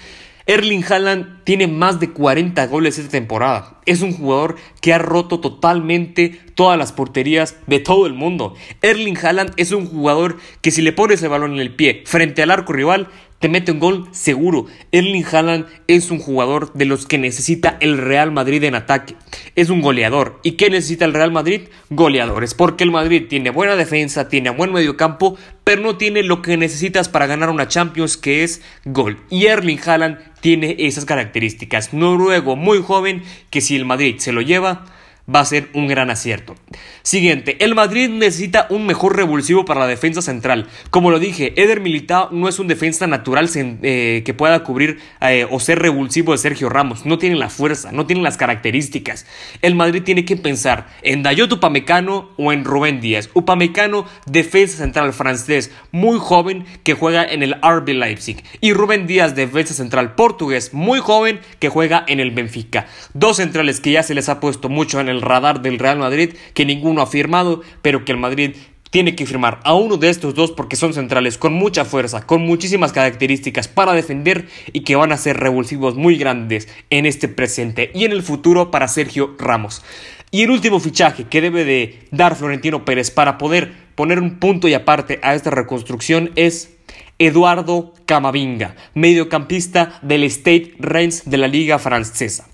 Erling 0.49 0.85
Haaland 0.85 1.43
tiene 1.43 1.67
más 1.67 1.99
de 1.99 2.13
40 2.13 2.67
goles 2.69 2.99
esta 2.99 3.11
temporada. 3.11 3.81
Es 3.85 4.03
un 4.03 4.13
jugador 4.13 4.57
que 4.81 4.93
ha 4.93 4.99
roto 4.99 5.41
totalmente 5.41 6.41
todas 6.55 6.79
las 6.79 6.93
porterías 6.93 7.57
de 7.67 7.81
todo 7.81 8.07
el 8.07 8.13
mundo. 8.13 8.55
Erling 8.83 9.17
Haaland 9.17 9.55
es 9.57 9.73
un 9.73 9.87
jugador 9.87 10.37
que 10.61 10.71
si 10.71 10.83
le 10.83 10.93
pones 10.93 11.23
el 11.23 11.31
balón 11.31 11.55
en 11.55 11.61
el 11.61 11.75
pie 11.75 12.05
frente 12.07 12.43
al 12.43 12.53
arco 12.53 12.73
rival, 12.73 13.09
te 13.39 13.49
mete 13.49 13.73
un 13.73 13.79
gol 13.79 14.09
seguro. 14.13 14.67
Erling 14.93 15.25
Haaland 15.31 15.67
es 15.87 16.11
un 16.11 16.19
jugador 16.19 16.73
de 16.73 16.87
los 16.87 17.07
que 17.07 17.19
necesita 17.19 17.77
el 17.81 17.99
Real 17.99 18.33
Madrid 18.33 18.65
en 18.65 18.75
ataque. 18.75 19.15
Es 19.55 19.69
un 19.69 19.81
goleador. 19.81 20.41
¿Y 20.43 20.53
qué 20.53 20.71
necesita 20.71 21.05
el 21.05 21.15
Real 21.15 21.33
Madrid? 21.33 21.63
Goleadores. 21.91 22.55
Porque 22.55 22.85
el 22.85 22.91
Madrid 22.91 23.25
tiene 23.29 23.51
buena 23.51 23.77
defensa, 23.77 24.29
tiene 24.29 24.51
buen 24.51 24.73
mediocampo, 24.73 25.37
pero 25.65 25.83
no 25.83 25.97
tiene 25.97 26.23
lo 26.23 26.43
que 26.43 26.57
necesitas 26.57 27.09
para 27.09 27.27
ganar 27.27 27.51
una 27.51 27.69
Champions, 27.69 28.17
que 28.17 28.43
es 28.43 28.63
gol. 28.85 29.19
Y 29.31 29.47
Erling 29.47 29.81
Haaland 29.85 30.19
tiene 30.41 30.77
esas 30.79 31.05
características. 31.05 31.93
Noruego, 31.93 32.57
muy 32.57 32.83
joven, 32.83 33.23
que 33.51 33.61
si 33.61 33.77
el 33.77 33.85
Madrid 33.85 34.17
se 34.19 34.33
lo 34.33 34.41
lleva, 34.41 34.87
va 35.33 35.41
a 35.41 35.45
ser 35.45 35.69
un 35.75 35.89
gran 35.89 36.11
acierto. 36.11 36.55
Siguiente, 37.03 37.57
el 37.65 37.75
Madrid 37.75 38.09
necesita 38.09 38.67
un 38.71 38.87
mejor 38.87 39.17
revulsivo 39.17 39.65
para 39.65 39.81
la 39.81 39.87
defensa 39.87 40.23
central. 40.23 40.69
Como 40.91 41.11
lo 41.11 41.19
dije, 41.19 41.53
Eder 41.61 41.81
Militao 41.81 42.31
no 42.31 42.49
es 42.49 42.59
un 42.59 42.69
defensa 42.69 43.07
natural 43.07 43.49
eh, 43.55 44.23
que 44.25 44.35
pueda 44.35 44.63
cubrir 44.63 44.99
eh, 45.21 45.47
o 45.51 45.61
ser 45.61 45.79
revulsivo 45.81 46.33
de 46.33 46.39
Sergio 46.39 46.69
Ramos. 46.69 47.07
No 47.07 47.19
tiene 47.19 47.37
la 47.37 47.49
fuerza, 47.49 47.93
no 47.93 48.07
tiene 48.07 48.23
las 48.23 48.37
características. 48.37 49.27
El 49.63 49.75
Madrid 49.75 50.03
tiene 50.03 50.25
que 50.25 50.37
pensar 50.37 50.87
en 51.03 51.23
Dayot 51.23 51.53
Upamecano 51.53 52.31
o 52.37 52.53
en 52.53 52.65
Rubén 52.65 53.01
Díaz. 53.01 53.31
Upamecano, 53.35 54.07
defensa 54.27 54.79
central 54.79 55.13
francés, 55.13 55.71
muy 55.93 56.19
joven 56.19 56.65
que 56.83 56.95
juega 56.95 57.25
en 57.25 57.43
el 57.43 57.57
RB 57.63 57.89
Leipzig. 57.89 58.43
Y 58.61 58.73
Rubén 58.73 59.07
Díaz, 59.07 59.35
defensa 59.35 59.75
central 59.75 60.15
portugués, 60.15 60.73
muy 60.73 61.01
joven 61.01 61.41
que 61.59 61.69
juega 61.69 62.05
en 62.07 62.21
el 62.21 62.31
Benfica. 62.31 62.87
Dos 63.15 63.37
centrales 63.37 63.81
que 63.81 63.93
ya 63.93 64.03
se 64.03 64.15
les 64.15 64.29
ha 64.29 64.41
puesto 64.41 64.69
mucho 64.69 65.01
en 65.01 65.09
el 65.09 65.16
radar 65.23 65.63
del 65.63 65.79
Real 65.79 65.99
Madrid, 65.99 66.35
que 66.55 66.65
ninguno 66.65 67.03
ha 67.03 67.07
firmado, 67.07 67.63
pero 67.83 68.05
que 68.05 68.13
el 68.13 68.19
Madrid 68.19 68.57
tiene 68.91 69.15
que 69.15 69.27
firmar 69.27 69.61
a 69.65 69.75
uno 69.75 69.97
de 69.97 70.09
estos 70.09 70.35
dos 70.35 70.53
porque 70.53 70.77
son 70.77 70.95
centrales 70.95 71.39
con 71.39 71.53
mucha 71.53 71.85
fuerza, 71.85 72.25
con 72.25 72.43
muchísimas 72.43 72.93
características 72.93 73.69
para 73.69 73.93
defender 73.93 74.49
y 74.73 74.81
que 74.81 74.97
van 74.97 75.13
a 75.13 75.17
ser 75.17 75.37
revulsivos 75.37 75.97
muy 75.97 76.17
grandes 76.17 76.69
en 76.91 77.05
este 77.07 77.29
presente 77.29 77.91
y 77.95 78.05
en 78.05 78.13
el 78.13 78.23
futuro 78.23 78.71
para 78.71 78.89
Sergio 78.89 79.35
Ramos. 79.39 79.83
Y 80.31 80.43
el 80.43 80.51
último 80.51 80.81
fichaje 80.81 81.25
que 81.25 81.41
debe 81.41 81.65
de 81.65 81.99
dar 82.11 82.37
Florentino 82.37 82.85
Pérez 82.85 83.11
para 83.11 83.39
poder 83.39 83.73
poner 83.95 84.21
un 84.21 84.39
punto 84.39 84.69
y 84.69 84.75
aparte 84.75 85.21
a 85.23 85.35
esta 85.35 85.51
reconstrucción 85.51 86.31
es 86.37 86.77
Eduardo 87.19 87.95
Camavinga, 88.05 88.77
mediocampista 88.95 89.99
del 90.03 90.25
State 90.25 90.75
Reims 90.79 91.29
de 91.29 91.37
la 91.39 91.49
Liga 91.49 91.79
Francesa. 91.79 92.49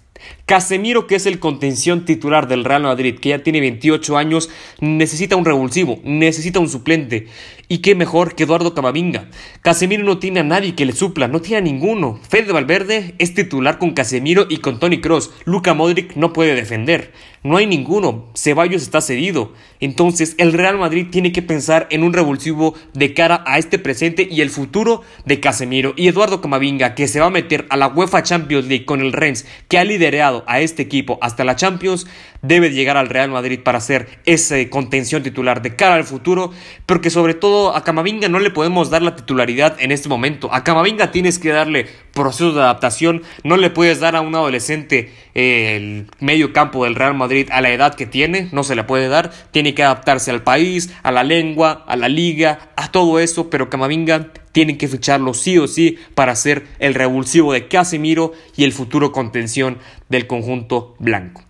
Casemiro, 0.47 1.07
que 1.07 1.15
es 1.15 1.27
el 1.27 1.39
contención 1.39 2.05
titular 2.05 2.49
del 2.49 2.65
Real 2.65 2.83
Madrid, 2.83 3.19
que 3.19 3.31
ya 3.31 3.43
tiene 3.43 3.61
28 3.61 4.17
años, 4.17 4.51
necesita 4.81 5.37
un 5.37 5.45
revulsivo, 5.45 6.01
necesita 6.05 6.61
un 6.61 6.69
suplente. 6.69 7.29
Y 7.69 7.79
qué 7.79 7.95
mejor 7.95 8.35
que 8.35 8.43
Eduardo 8.43 8.75
Camavinga. 8.75 9.31
Casemiro 9.63 10.05
no 10.05 10.19
tiene 10.19 10.41
a 10.41 10.45
nadie 10.45 10.75
que 10.75 10.85
le 10.85 10.93
supla, 10.93 11.29
no 11.29 11.41
tiene 11.41 11.57
a 11.57 11.61
ninguno. 11.61 12.21
Fede 12.29 12.53
Valverde 12.53 13.15
es 13.19 13.35
titular 13.35 13.79
con 13.79 13.93
Casemiro 13.93 14.47
y 14.49 14.59
con 14.59 14.79
Tony 14.79 15.01
Cross. 15.01 15.31
Luca 15.45 15.73
Modric 15.75 16.17
no 16.17 16.33
puede 16.33 16.55
defender. 16.55 17.13
No 17.45 17.57
hay 17.57 17.67
ninguno. 17.67 18.29
Ceballos 18.35 18.83
está 18.83 19.01
cedido. 19.01 19.53
Entonces, 19.81 20.37
el 20.39 20.53
Real 20.53 20.79
Madrid 20.79 21.09
tiene 21.11 21.33
que 21.33 21.43
pensar 21.43 21.89
en 21.91 22.05
un 22.05 22.13
revulsivo 22.13 22.75
de 22.95 23.15
cara 23.15 23.43
a 23.49 23.59
este 23.59 23.81
presente 23.81 24.29
y 24.31 24.43
el 24.43 24.51
futuro 24.51 25.03
de 25.25 25.41
Casemiro. 25.41 25.93
Y 25.97 26.07
Eduardo 26.07 26.41
Camavinga, 26.41 26.95
que 26.95 27.09
se 27.09 27.19
va 27.19 27.27
a 27.27 27.31
meter 27.31 27.67
a 27.69 27.77
la 27.77 27.89
UEFA 27.89 28.23
Champions 28.23 28.67
League 28.67 28.85
con 28.85 29.01
el 29.01 29.13
Rennes, 29.13 29.45
que 29.67 29.79
ha 29.79 29.85
liderado 29.85 30.45
a 30.47 30.61
este 30.61 30.83
equipo 30.83 31.19
hasta 31.21 31.43
la 31.43 31.57
Champions, 31.57 32.07
debe 32.43 32.71
llegar 32.71 32.97
al 32.97 33.09
Real 33.09 33.31
Madrid 33.31 33.59
para 33.61 33.81
ser 33.81 34.21
ese 34.25 34.71
contención 34.71 35.25
titular 35.25 35.63
de 35.63 35.75
cara 35.75 35.95
al 35.97 36.05
futuro, 36.05 36.53
porque 36.87 37.11
sobre 37.11 37.35
todo 37.35 37.75
a 37.75 37.83
Camavinga 37.83 38.29
no 38.29 38.39
le 38.39 38.51
podemos 38.51 38.89
dar 38.89 39.03
la 39.03 39.17
titularidad 39.17 39.77
en 39.81 39.91
este 39.91 40.09
momento. 40.09 40.53
A 40.55 40.63
Camavinga 40.63 41.11
tienes 41.11 41.41
que 41.41 41.51
darle 41.51 41.87
proceso 42.13 42.53
de 42.53 42.61
adaptación, 42.61 43.23
no 43.43 43.57
le 43.57 43.71
puedes 43.71 44.01
dar 44.01 44.17
a 44.17 44.21
un 44.21 44.35
adolescente 44.35 45.13
el 45.35 46.07
medio 46.21 46.53
campo 46.53 46.85
del 46.85 46.95
Real 46.95 47.15
Madrid 47.15 47.49
a 47.51 47.61
la 47.61 47.71
edad 47.71 47.95
que 47.95 48.07
tiene, 48.07 48.49
no 48.53 48.65
se 48.65 48.75
le 48.77 48.85
puede 48.85 49.09
dar, 49.09 49.33
tiene 49.51 49.75
que 49.75 49.83
adaptarse 49.83 50.31
al 50.31 50.43
país, 50.43 50.95
a 51.03 51.11
la 51.11 51.25
lengua, 51.25 51.85
a 51.87 51.97
la 51.97 52.09
liga, 52.09 52.71
a 52.77 52.91
todo 52.91 53.19
eso, 53.19 53.51
pero 53.51 53.71
Camavinga 53.71 54.29
tienen 54.53 54.79
que 54.79 54.89
ficharlo 54.89 55.35
sí 55.35 55.59
o 55.59 55.67
sí 55.67 55.99
para 56.15 56.37
ser 56.37 56.67
el 56.79 56.95
revulsivo 56.95 57.53
de 57.53 57.69
Casemiro 57.69 58.33
y 58.57 58.65
el 58.65 58.73
futuro 58.73 59.13
contención 59.13 59.79
del 60.09 60.27
conjunto 60.27 60.95
blanco. 60.99 61.43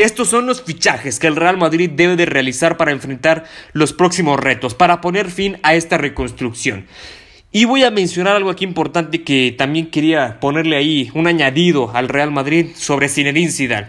Estos 0.00 0.28
son 0.28 0.46
los 0.46 0.62
fichajes 0.62 1.18
que 1.18 1.26
el 1.26 1.36
Real 1.36 1.58
Madrid 1.58 1.90
debe 1.90 2.16
de 2.16 2.24
realizar 2.24 2.78
para 2.78 2.90
enfrentar 2.90 3.44
los 3.74 3.92
próximos 3.92 4.40
retos, 4.40 4.74
para 4.74 5.02
poner 5.02 5.30
fin 5.30 5.58
a 5.62 5.74
esta 5.74 5.98
reconstrucción. 5.98 6.86
Y 7.52 7.64
voy 7.64 7.82
a 7.82 7.90
mencionar 7.90 8.36
algo 8.36 8.50
aquí 8.50 8.64
importante 8.64 9.24
que 9.24 9.52
también 9.58 9.90
quería 9.90 10.38
ponerle 10.38 10.76
ahí 10.76 11.10
un 11.14 11.26
añadido 11.26 11.90
al 11.94 12.08
Real 12.08 12.30
Madrid 12.30 12.66
sobre 12.76 13.08
Zinedine 13.08 13.50
Zidane. 13.50 13.88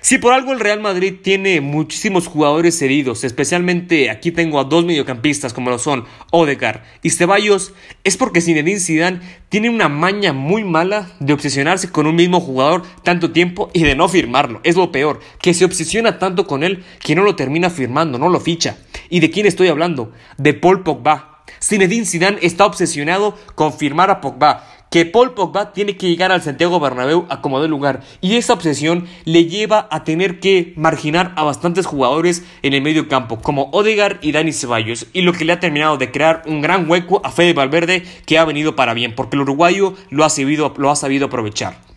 Si 0.00 0.16
por 0.16 0.32
algo 0.32 0.52
el 0.52 0.60
Real 0.60 0.80
Madrid 0.80 1.16
tiene 1.22 1.60
muchísimos 1.60 2.26
jugadores 2.26 2.80
heridos, 2.80 3.22
especialmente 3.24 4.08
aquí 4.08 4.30
tengo 4.30 4.58
a 4.58 4.64
dos 4.64 4.86
mediocampistas 4.86 5.52
como 5.52 5.68
lo 5.68 5.78
son 5.78 6.06
Odegaard 6.30 6.80
y 7.02 7.10
Ceballos, 7.10 7.74
es 8.02 8.16
porque 8.16 8.40
Zinedine 8.40 8.80
Zidane 8.80 9.20
tiene 9.50 9.68
una 9.68 9.90
maña 9.90 10.32
muy 10.32 10.64
mala 10.64 11.10
de 11.20 11.34
obsesionarse 11.34 11.90
con 11.90 12.06
un 12.06 12.16
mismo 12.16 12.40
jugador 12.40 12.82
tanto 13.02 13.30
tiempo 13.30 13.70
y 13.74 13.82
de 13.82 13.94
no 13.94 14.08
firmarlo. 14.08 14.62
Es 14.64 14.76
lo 14.76 14.90
peor, 14.90 15.20
que 15.38 15.52
se 15.52 15.66
obsesiona 15.66 16.18
tanto 16.18 16.46
con 16.46 16.64
él 16.64 16.82
que 16.98 17.14
no 17.14 17.24
lo 17.24 17.36
termina 17.36 17.68
firmando, 17.68 18.18
no 18.18 18.30
lo 18.30 18.40
ficha. 18.40 18.78
¿Y 19.10 19.20
de 19.20 19.30
quién 19.30 19.44
estoy 19.44 19.68
hablando? 19.68 20.12
De 20.38 20.54
Paul 20.54 20.82
Pogba. 20.82 21.31
Zinedine 21.62 22.04
Zidane 22.04 22.38
está 22.42 22.66
obsesionado 22.66 23.36
con 23.54 23.72
firmar 23.72 24.10
a 24.10 24.20
Pogba 24.20 24.64
que 24.90 25.06
Paul 25.06 25.32
Pogba 25.32 25.72
tiene 25.72 25.96
que 25.96 26.08
llegar 26.08 26.32
al 26.32 26.42
Santiago 26.42 26.78
Bernabéu 26.78 27.24
a 27.30 27.40
como 27.40 27.62
de 27.62 27.68
lugar 27.68 28.02
y 28.20 28.36
esa 28.36 28.52
obsesión 28.52 29.06
le 29.24 29.46
lleva 29.46 29.88
a 29.90 30.04
tener 30.04 30.38
que 30.38 30.74
marginar 30.76 31.32
a 31.36 31.44
bastantes 31.44 31.86
jugadores 31.86 32.44
en 32.62 32.74
el 32.74 32.82
medio 32.82 33.08
campo 33.08 33.40
como 33.40 33.70
Odegaard 33.72 34.18
y 34.20 34.32
Dani 34.32 34.52
Ceballos 34.52 35.06
y 35.14 35.22
lo 35.22 35.32
que 35.32 35.46
le 35.46 35.54
ha 35.54 35.60
terminado 35.60 35.96
de 35.96 36.10
crear 36.10 36.42
un 36.46 36.60
gran 36.60 36.90
hueco 36.90 37.22
a 37.24 37.30
Fede 37.30 37.54
Valverde 37.54 38.02
que 38.26 38.38
ha 38.38 38.44
venido 38.44 38.76
para 38.76 38.92
bien 38.92 39.14
porque 39.14 39.36
el 39.36 39.42
uruguayo 39.42 39.94
lo 40.10 40.24
ha 40.24 40.30
sabido, 40.30 40.74
lo 40.76 40.90
ha 40.90 40.96
sabido 40.96 41.26
aprovechar. 41.26 41.91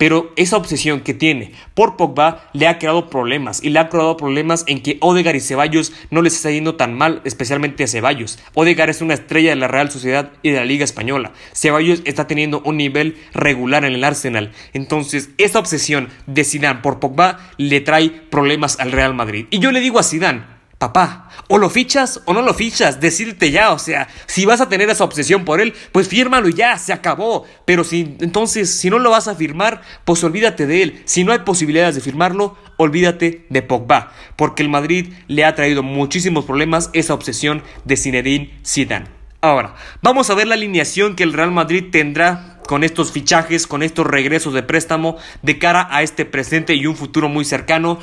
Pero 0.00 0.32
esa 0.36 0.56
obsesión 0.56 1.00
que 1.00 1.12
tiene 1.12 1.52
por 1.74 1.98
Pogba 1.98 2.48
le 2.54 2.68
ha 2.68 2.78
creado 2.78 3.10
problemas 3.10 3.62
y 3.62 3.68
le 3.68 3.80
ha 3.80 3.90
creado 3.90 4.16
problemas 4.16 4.64
en 4.66 4.80
que 4.80 4.96
Odegar 5.02 5.36
y 5.36 5.40
Ceballos 5.40 5.92
no 6.08 6.22
les 6.22 6.36
está 6.36 6.50
yendo 6.50 6.76
tan 6.76 6.96
mal, 6.96 7.20
especialmente 7.24 7.84
a 7.84 7.86
Ceballos. 7.86 8.38
Odegar 8.54 8.88
es 8.88 9.02
una 9.02 9.12
estrella 9.12 9.50
de 9.50 9.56
la 9.56 9.68
Real 9.68 9.90
Sociedad 9.90 10.32
y 10.42 10.52
de 10.52 10.56
la 10.56 10.64
Liga 10.64 10.84
Española. 10.84 11.32
Ceballos 11.52 12.00
está 12.06 12.26
teniendo 12.26 12.62
un 12.64 12.78
nivel 12.78 13.18
regular 13.34 13.84
en 13.84 13.92
el 13.92 14.02
Arsenal. 14.02 14.52
Entonces, 14.72 15.32
esa 15.36 15.58
obsesión 15.58 16.08
de 16.26 16.44
Zidane 16.44 16.80
por 16.80 16.98
Pogba 16.98 17.50
le 17.58 17.82
trae 17.82 18.08
problemas 18.08 18.80
al 18.80 18.92
Real 18.92 19.12
Madrid. 19.12 19.48
Y 19.50 19.58
yo 19.58 19.70
le 19.70 19.80
digo 19.80 19.98
a 19.98 20.02
Zidane, 20.02 20.59
papá, 20.80 21.28
o 21.48 21.58
lo 21.58 21.68
fichas 21.68 22.22
o 22.24 22.32
no 22.32 22.40
lo 22.40 22.54
fichas, 22.54 23.00
decirte 23.00 23.50
ya, 23.50 23.72
o 23.72 23.78
sea, 23.78 24.08
si 24.24 24.46
vas 24.46 24.62
a 24.62 24.70
tener 24.70 24.88
esa 24.88 25.04
obsesión 25.04 25.44
por 25.44 25.60
él, 25.60 25.74
pues 25.92 26.08
fírmalo 26.08 26.48
ya, 26.48 26.78
se 26.78 26.94
acabó. 26.94 27.44
Pero 27.66 27.84
si 27.84 28.16
entonces, 28.20 28.74
si 28.74 28.88
no 28.88 28.98
lo 28.98 29.10
vas 29.10 29.28
a 29.28 29.34
firmar, 29.34 29.82
pues 30.06 30.24
olvídate 30.24 30.66
de 30.66 30.82
él. 30.82 31.02
Si 31.04 31.22
no 31.22 31.32
hay 31.32 31.40
posibilidades 31.40 31.96
de 31.96 32.00
firmarlo, 32.00 32.56
olvídate 32.78 33.44
de 33.50 33.60
Pogba, 33.60 34.12
porque 34.36 34.62
el 34.62 34.70
Madrid 34.70 35.12
le 35.28 35.44
ha 35.44 35.54
traído 35.54 35.82
muchísimos 35.82 36.46
problemas 36.46 36.88
esa 36.94 37.12
obsesión 37.12 37.62
de 37.84 37.98
Zinedine 37.98 38.58
Zidane. 38.64 39.08
Ahora, 39.42 39.74
vamos 40.00 40.30
a 40.30 40.34
ver 40.34 40.46
la 40.46 40.54
alineación 40.54 41.14
que 41.14 41.24
el 41.24 41.34
Real 41.34 41.52
Madrid 41.52 41.88
tendrá 41.92 42.58
con 42.66 42.84
estos 42.84 43.12
fichajes, 43.12 43.66
con 43.66 43.82
estos 43.82 44.06
regresos 44.06 44.54
de 44.54 44.62
préstamo 44.62 45.18
de 45.42 45.58
cara 45.58 45.88
a 45.90 46.02
este 46.02 46.24
presente 46.24 46.74
y 46.74 46.86
un 46.86 46.96
futuro 46.96 47.28
muy 47.28 47.44
cercano 47.44 47.98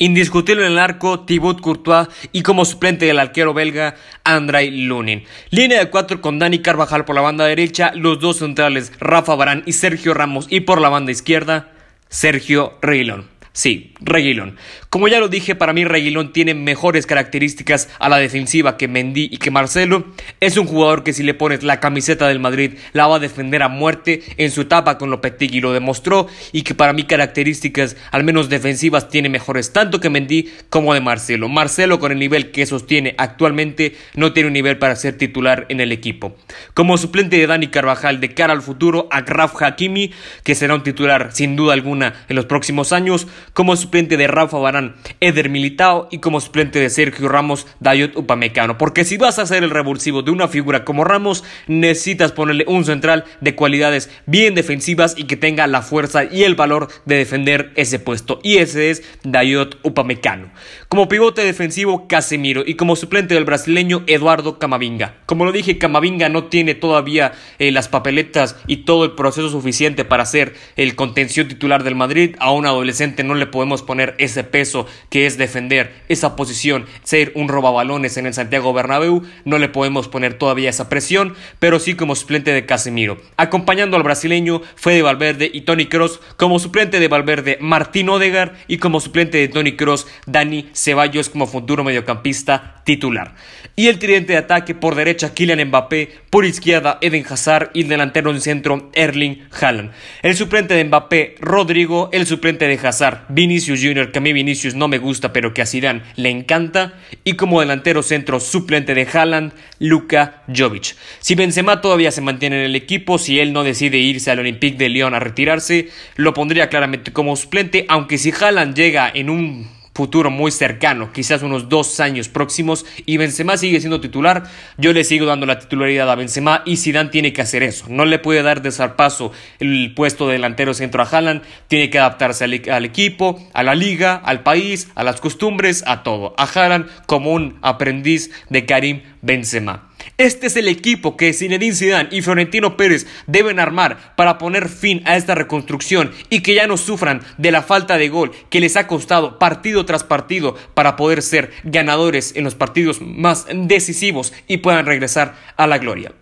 Indiscutible 0.00 0.64
en 0.64 0.72
el 0.72 0.78
arco, 0.78 1.20
Thibaut 1.20 1.60
Courtois 1.60 2.06
y 2.30 2.42
como 2.42 2.64
suplente 2.64 3.04
del 3.04 3.18
arquero 3.18 3.52
belga, 3.52 3.96
Andrei 4.22 4.70
Lunin. 4.70 5.24
Línea 5.50 5.80
de 5.80 5.90
cuatro 5.90 6.20
con 6.20 6.38
Dani 6.38 6.60
Carvajal 6.60 7.04
por 7.04 7.16
la 7.16 7.20
banda 7.20 7.46
derecha, 7.46 7.90
los 7.96 8.20
dos 8.20 8.38
centrales, 8.38 8.92
Rafa 9.00 9.34
Barán 9.34 9.64
y 9.66 9.72
Sergio 9.72 10.14
Ramos 10.14 10.46
y 10.48 10.60
por 10.60 10.80
la 10.80 10.88
banda 10.88 11.10
izquierda, 11.10 11.72
Sergio 12.08 12.78
Reguilón. 12.80 13.37
Sí, 13.52 13.94
Reguilón. 14.00 14.56
Como 14.90 15.08
ya 15.08 15.20
lo 15.20 15.28
dije, 15.28 15.54
para 15.54 15.72
mí 15.72 15.84
Reguilón 15.84 16.32
tiene 16.32 16.54
mejores 16.54 17.06
características 17.06 17.88
a 17.98 18.08
la 18.08 18.18
defensiva 18.18 18.76
que 18.76 18.88
Mendy 18.88 19.28
y 19.30 19.38
que 19.38 19.50
Marcelo. 19.50 20.06
Es 20.40 20.56
un 20.56 20.66
jugador 20.66 21.02
que 21.02 21.12
si 21.12 21.22
le 21.22 21.34
pones 21.34 21.62
la 21.62 21.80
camiseta 21.80 22.28
del 22.28 22.38
Madrid 22.38 22.74
la 22.92 23.06
va 23.06 23.16
a 23.16 23.20
defender 23.20 23.62
a 23.62 23.68
muerte. 23.68 24.22
En 24.36 24.50
su 24.50 24.62
etapa 24.62 24.98
con 24.98 25.10
Lopetegui 25.10 25.60
lo 25.60 25.72
demostró 25.72 26.28
y 26.52 26.62
que 26.62 26.74
para 26.74 26.92
mí 26.92 27.04
características, 27.04 27.96
al 28.10 28.24
menos 28.24 28.48
defensivas, 28.48 29.08
tiene 29.08 29.28
mejores 29.28 29.72
tanto 29.72 30.00
que 30.00 30.10
Mendy 30.10 30.50
como 30.70 30.94
de 30.94 31.00
Marcelo. 31.00 31.48
Marcelo 31.48 31.98
con 31.98 32.12
el 32.12 32.18
nivel 32.18 32.50
que 32.50 32.66
sostiene 32.66 33.14
actualmente 33.18 33.96
no 34.14 34.32
tiene 34.32 34.48
un 34.48 34.52
nivel 34.52 34.78
para 34.78 34.96
ser 34.96 35.16
titular 35.18 35.66
en 35.68 35.80
el 35.80 35.92
equipo. 35.92 36.36
Como 36.74 36.98
suplente 36.98 37.36
de 37.36 37.46
Dani 37.46 37.68
Carvajal 37.68 38.20
de 38.20 38.34
cara 38.34 38.52
al 38.52 38.62
futuro, 38.62 39.08
a 39.10 39.22
Graf 39.22 39.60
Hakimi, 39.60 40.12
que 40.44 40.54
será 40.54 40.74
un 40.74 40.82
titular 40.82 41.30
sin 41.32 41.56
duda 41.56 41.72
alguna 41.72 42.24
en 42.28 42.36
los 42.36 42.46
próximos 42.46 42.92
años 42.92 43.26
como 43.52 43.76
suplente 43.76 44.16
de 44.16 44.26
Rafa 44.26 44.58
Barán, 44.58 44.96
Eder 45.20 45.50
Militao 45.50 46.08
y 46.10 46.18
como 46.18 46.40
suplente 46.40 46.78
de 46.78 46.90
Sergio 46.90 47.28
Ramos, 47.28 47.66
Dayot 47.80 48.16
Upamecano. 48.16 48.78
Porque 48.78 49.04
si 49.04 49.16
vas 49.16 49.38
a 49.38 49.42
hacer 49.42 49.62
el 49.64 49.70
revulsivo 49.70 50.22
de 50.22 50.30
una 50.30 50.48
figura 50.48 50.84
como 50.84 51.04
Ramos, 51.04 51.44
necesitas 51.66 52.32
ponerle 52.32 52.64
un 52.68 52.84
central 52.84 53.24
de 53.40 53.54
cualidades 53.54 54.10
bien 54.26 54.54
defensivas 54.54 55.14
y 55.16 55.24
que 55.24 55.36
tenga 55.36 55.66
la 55.66 55.82
fuerza 55.82 56.24
y 56.24 56.44
el 56.44 56.54
valor 56.54 56.88
de 57.04 57.16
defender 57.16 57.72
ese 57.76 57.98
puesto. 57.98 58.40
Y 58.42 58.58
ese 58.58 58.90
es 58.90 59.02
Dayot 59.22 59.78
Upamecano. 59.82 60.50
Como 60.88 61.08
pivote 61.08 61.42
defensivo, 61.42 62.08
Casemiro. 62.08 62.62
Y 62.66 62.74
como 62.74 62.96
suplente 62.96 63.34
del 63.34 63.44
brasileño, 63.44 64.04
Eduardo 64.06 64.58
Camavinga. 64.58 65.16
Como 65.26 65.44
lo 65.44 65.52
dije, 65.52 65.78
Camavinga 65.78 66.28
no 66.28 66.44
tiene 66.44 66.74
todavía 66.74 67.32
eh, 67.58 67.72
las 67.72 67.88
papeletas 67.88 68.56
y 68.66 68.78
todo 68.78 69.04
el 69.04 69.12
proceso 69.12 69.50
suficiente 69.50 70.04
para 70.04 70.26
ser 70.26 70.54
el 70.76 70.94
contención 70.94 71.48
titular 71.48 71.84
del 71.84 71.94
Madrid. 71.94 72.36
A 72.38 72.52
un 72.52 72.66
adolescente 72.66 73.24
no 73.28 73.34
le 73.34 73.46
podemos 73.46 73.82
poner 73.82 74.14
ese 74.18 74.44
peso 74.44 74.86
que 75.10 75.26
es 75.26 75.38
defender 75.38 75.94
esa 76.08 76.34
posición, 76.36 76.86
ser 77.04 77.32
un 77.34 77.48
robabalones 77.48 78.16
en 78.16 78.26
el 78.26 78.34
Santiago 78.34 78.72
Bernabéu, 78.72 79.22
no 79.44 79.58
le 79.58 79.68
podemos 79.68 80.08
poner 80.08 80.34
todavía 80.34 80.70
esa 80.70 80.88
presión, 80.88 81.34
pero 81.58 81.78
sí 81.78 81.94
como 81.94 82.16
suplente 82.16 82.52
de 82.52 82.66
Casemiro. 82.66 83.18
Acompañando 83.36 83.96
al 83.96 84.02
brasileño 84.02 84.62
fue 84.74 84.94
de 84.94 85.02
Valverde 85.02 85.50
y 85.52 85.62
Tony 85.62 85.86
Cross, 85.86 86.20
como 86.36 86.58
suplente 86.58 87.00
de 87.00 87.08
Valverde 87.08 87.58
Martín 87.60 88.08
Odegar 88.08 88.54
y 88.66 88.78
como 88.78 89.00
suplente 89.00 89.38
de 89.38 89.48
Tony 89.48 89.76
Cross 89.76 90.06
Dani 90.26 90.68
Ceballos 90.72 91.28
como 91.28 91.46
futuro 91.46 91.84
mediocampista 91.84 92.82
titular. 92.84 93.34
Y 93.76 93.88
el 93.88 93.98
tridente 93.98 94.32
de 94.32 94.38
ataque 94.38 94.74
por 94.74 94.94
derecha 94.94 95.34
Kylian 95.34 95.68
Mbappé, 95.68 96.10
por 96.30 96.44
izquierda 96.44 96.98
Eden 97.00 97.24
Hazard 97.28 97.70
y 97.74 97.82
el 97.82 97.88
delantero 97.88 98.30
en 98.30 98.40
centro 98.40 98.90
Erling 98.94 99.46
Haaland. 99.60 99.92
El 100.22 100.36
suplente 100.36 100.74
de 100.74 100.84
Mbappé 100.84 101.36
Rodrigo, 101.40 102.08
el 102.12 102.26
suplente 102.26 102.66
de 102.66 102.74
Hazard 102.86 103.17
Vinicius 103.28 103.80
Jr., 103.82 104.12
que 104.12 104.18
a 104.18 104.22
mí 104.22 104.32
Vinicius 104.32 104.74
no 104.74 104.88
me 104.88 104.98
gusta, 104.98 105.32
pero 105.32 105.54
que 105.54 105.62
a 105.62 105.66
Zidane 105.66 106.02
le 106.16 106.30
encanta, 106.30 106.94
y 107.24 107.34
como 107.34 107.60
delantero 107.60 108.02
centro 108.02 108.40
suplente 108.40 108.94
de 108.94 109.06
Haaland, 109.12 109.52
Luka 109.78 110.42
Jovic. 110.54 110.96
Si 111.20 111.34
Benzema 111.34 111.80
todavía 111.80 112.10
se 112.10 112.20
mantiene 112.20 112.58
en 112.60 112.64
el 112.66 112.76
equipo, 112.76 113.18
si 113.18 113.40
él 113.40 113.52
no 113.52 113.64
decide 113.64 113.98
irse 113.98 114.30
al 114.30 114.40
Olympique 114.40 114.78
de 114.78 114.88
Lyon 114.88 115.14
a 115.14 115.20
retirarse, 115.20 115.88
lo 116.16 116.34
pondría 116.34 116.68
claramente 116.68 117.12
como 117.12 117.36
suplente, 117.36 117.84
aunque 117.88 118.18
si 118.18 118.32
Haaland 118.32 118.74
llega 118.74 119.10
en 119.12 119.30
un 119.30 119.77
futuro 119.98 120.30
muy 120.30 120.52
cercano, 120.52 121.12
quizás 121.12 121.42
unos 121.42 121.68
dos 121.68 121.98
años 121.98 122.28
próximos, 122.28 122.86
y 123.04 123.16
Benzema 123.16 123.56
sigue 123.56 123.80
siendo 123.80 124.00
titular, 124.00 124.44
yo 124.76 124.92
le 124.92 125.02
sigo 125.02 125.26
dando 125.26 125.44
la 125.44 125.58
titularidad 125.58 126.08
a 126.08 126.14
Benzema 126.14 126.62
y 126.64 126.76
Zidane 126.76 127.10
tiene 127.10 127.32
que 127.32 127.42
hacer 127.42 127.64
eso. 127.64 127.86
No 127.88 128.04
le 128.04 128.20
puede 128.20 128.44
dar 128.44 128.62
de 128.62 128.70
zarpazo 128.70 129.32
el 129.58 129.92
puesto 129.96 130.28
de 130.28 130.34
delantero 130.34 130.72
centro 130.72 131.02
a 131.02 131.06
Haaland, 131.06 131.42
tiene 131.66 131.90
que 131.90 131.98
adaptarse 131.98 132.44
al, 132.44 132.62
al, 132.70 132.84
equipo, 132.84 133.44
a 133.52 133.64
la 133.64 133.74
liga, 133.74 134.14
al 134.14 134.44
país, 134.44 134.86
a 134.94 135.02
las 135.02 135.20
costumbres, 135.20 135.82
a 135.84 136.04
todo. 136.04 136.32
A 136.38 136.44
Haaland 136.44 136.86
como 137.06 137.32
un 137.32 137.58
aprendiz 137.60 138.30
de 138.50 138.66
Karim 138.66 139.02
Benzema. 139.20 139.87
Este 140.16 140.48
es 140.48 140.56
el 140.56 140.68
equipo 140.68 141.16
que 141.16 141.32
Zinedine 141.32 141.74
Zidane 141.74 142.08
y 142.10 142.22
Florentino 142.22 142.76
Pérez 142.76 143.06
deben 143.26 143.60
armar 143.60 144.14
para 144.16 144.38
poner 144.38 144.68
fin 144.68 145.02
a 145.04 145.16
esta 145.16 145.34
reconstrucción 145.34 146.12
y 146.30 146.40
que 146.40 146.54
ya 146.54 146.66
no 146.66 146.76
sufran 146.76 147.22
de 147.36 147.52
la 147.52 147.62
falta 147.62 147.98
de 147.98 148.08
gol 148.08 148.32
que 148.50 148.60
les 148.60 148.76
ha 148.76 148.86
costado 148.86 149.38
partido 149.38 149.84
tras 149.86 150.04
partido 150.04 150.56
para 150.74 150.96
poder 150.96 151.22
ser 151.22 151.52
ganadores 151.64 152.34
en 152.34 152.44
los 152.44 152.54
partidos 152.54 153.00
más 153.00 153.46
decisivos 153.52 154.32
y 154.46 154.58
puedan 154.58 154.86
regresar 154.86 155.36
a 155.56 155.66
la 155.66 155.78
gloria. 155.78 156.12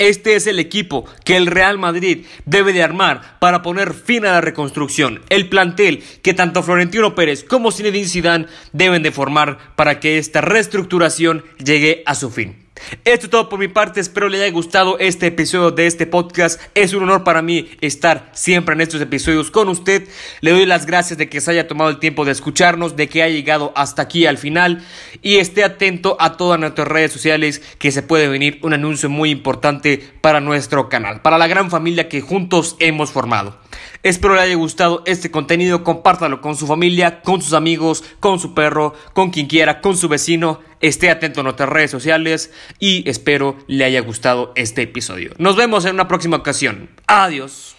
Este 0.00 0.34
es 0.34 0.46
el 0.46 0.58
equipo 0.58 1.04
que 1.26 1.36
el 1.36 1.46
Real 1.46 1.76
Madrid 1.76 2.24
debe 2.46 2.72
de 2.72 2.82
armar 2.82 3.38
para 3.38 3.60
poner 3.60 3.92
fin 3.92 4.24
a 4.24 4.32
la 4.32 4.40
reconstrucción. 4.40 5.20
El 5.28 5.50
plantel 5.50 6.02
que 6.22 6.32
tanto 6.32 6.62
Florentino 6.62 7.14
Pérez 7.14 7.44
como 7.44 7.70
Zinedine 7.70 8.08
Zidane 8.08 8.46
deben 8.72 9.02
de 9.02 9.12
formar 9.12 9.58
para 9.76 10.00
que 10.00 10.16
esta 10.16 10.40
reestructuración 10.40 11.44
llegue 11.62 12.02
a 12.06 12.14
su 12.14 12.30
fin. 12.30 12.69
Esto 13.04 13.26
es 13.26 13.30
todo 13.30 13.48
por 13.48 13.58
mi 13.58 13.68
parte, 13.68 14.00
espero 14.00 14.28
le 14.28 14.42
haya 14.42 14.52
gustado 14.52 14.98
este 14.98 15.26
episodio 15.26 15.70
de 15.70 15.86
este 15.86 16.06
podcast. 16.06 16.60
Es 16.74 16.92
un 16.92 17.02
honor 17.02 17.24
para 17.24 17.42
mí 17.42 17.68
estar 17.80 18.30
siempre 18.32 18.74
en 18.74 18.80
estos 18.80 19.00
episodios 19.00 19.50
con 19.50 19.68
usted. 19.68 20.08
Le 20.40 20.50
doy 20.50 20.66
las 20.66 20.86
gracias 20.86 21.18
de 21.18 21.28
que 21.28 21.40
se 21.40 21.50
haya 21.50 21.68
tomado 21.68 21.90
el 21.90 21.98
tiempo 21.98 22.24
de 22.24 22.32
escucharnos, 22.32 22.96
de 22.96 23.08
que 23.08 23.22
haya 23.22 23.34
llegado 23.34 23.72
hasta 23.76 24.02
aquí 24.02 24.26
al 24.26 24.38
final 24.38 24.84
y 25.22 25.36
esté 25.36 25.64
atento 25.64 26.16
a 26.20 26.36
todas 26.36 26.58
nuestras 26.58 26.88
redes 26.88 27.12
sociales 27.12 27.62
que 27.78 27.92
se 27.92 28.02
puede 28.02 28.28
venir 28.28 28.58
un 28.62 28.74
anuncio 28.74 29.08
muy 29.08 29.30
importante 29.30 30.02
para 30.20 30.40
nuestro 30.40 30.88
canal, 30.88 31.22
para 31.22 31.38
la 31.38 31.46
gran 31.46 31.70
familia 31.70 32.08
que 32.08 32.20
juntos 32.20 32.76
hemos 32.78 33.10
formado. 33.10 33.58
Espero 34.02 34.34
le 34.34 34.40
haya 34.40 34.54
gustado 34.54 35.02
este 35.04 35.30
contenido, 35.30 35.84
compártalo 35.84 36.40
con 36.40 36.56
su 36.56 36.66
familia, 36.66 37.20
con 37.20 37.42
sus 37.42 37.52
amigos, 37.52 38.02
con 38.18 38.40
su 38.40 38.54
perro, 38.54 38.94
con 39.12 39.30
quien 39.30 39.46
quiera, 39.46 39.82
con 39.82 39.96
su 39.96 40.08
vecino. 40.08 40.60
Esté 40.80 41.10
atento 41.10 41.40
a 41.40 41.42
nuestras 41.42 41.68
redes 41.68 41.90
sociales 41.90 42.50
y 42.78 43.06
espero 43.08 43.58
le 43.66 43.84
haya 43.84 44.00
gustado 44.00 44.52
este 44.56 44.82
episodio. 44.82 45.32
Nos 45.36 45.56
vemos 45.56 45.84
en 45.84 45.94
una 45.94 46.08
próxima 46.08 46.38
ocasión. 46.38 46.88
Adiós. 47.06 47.69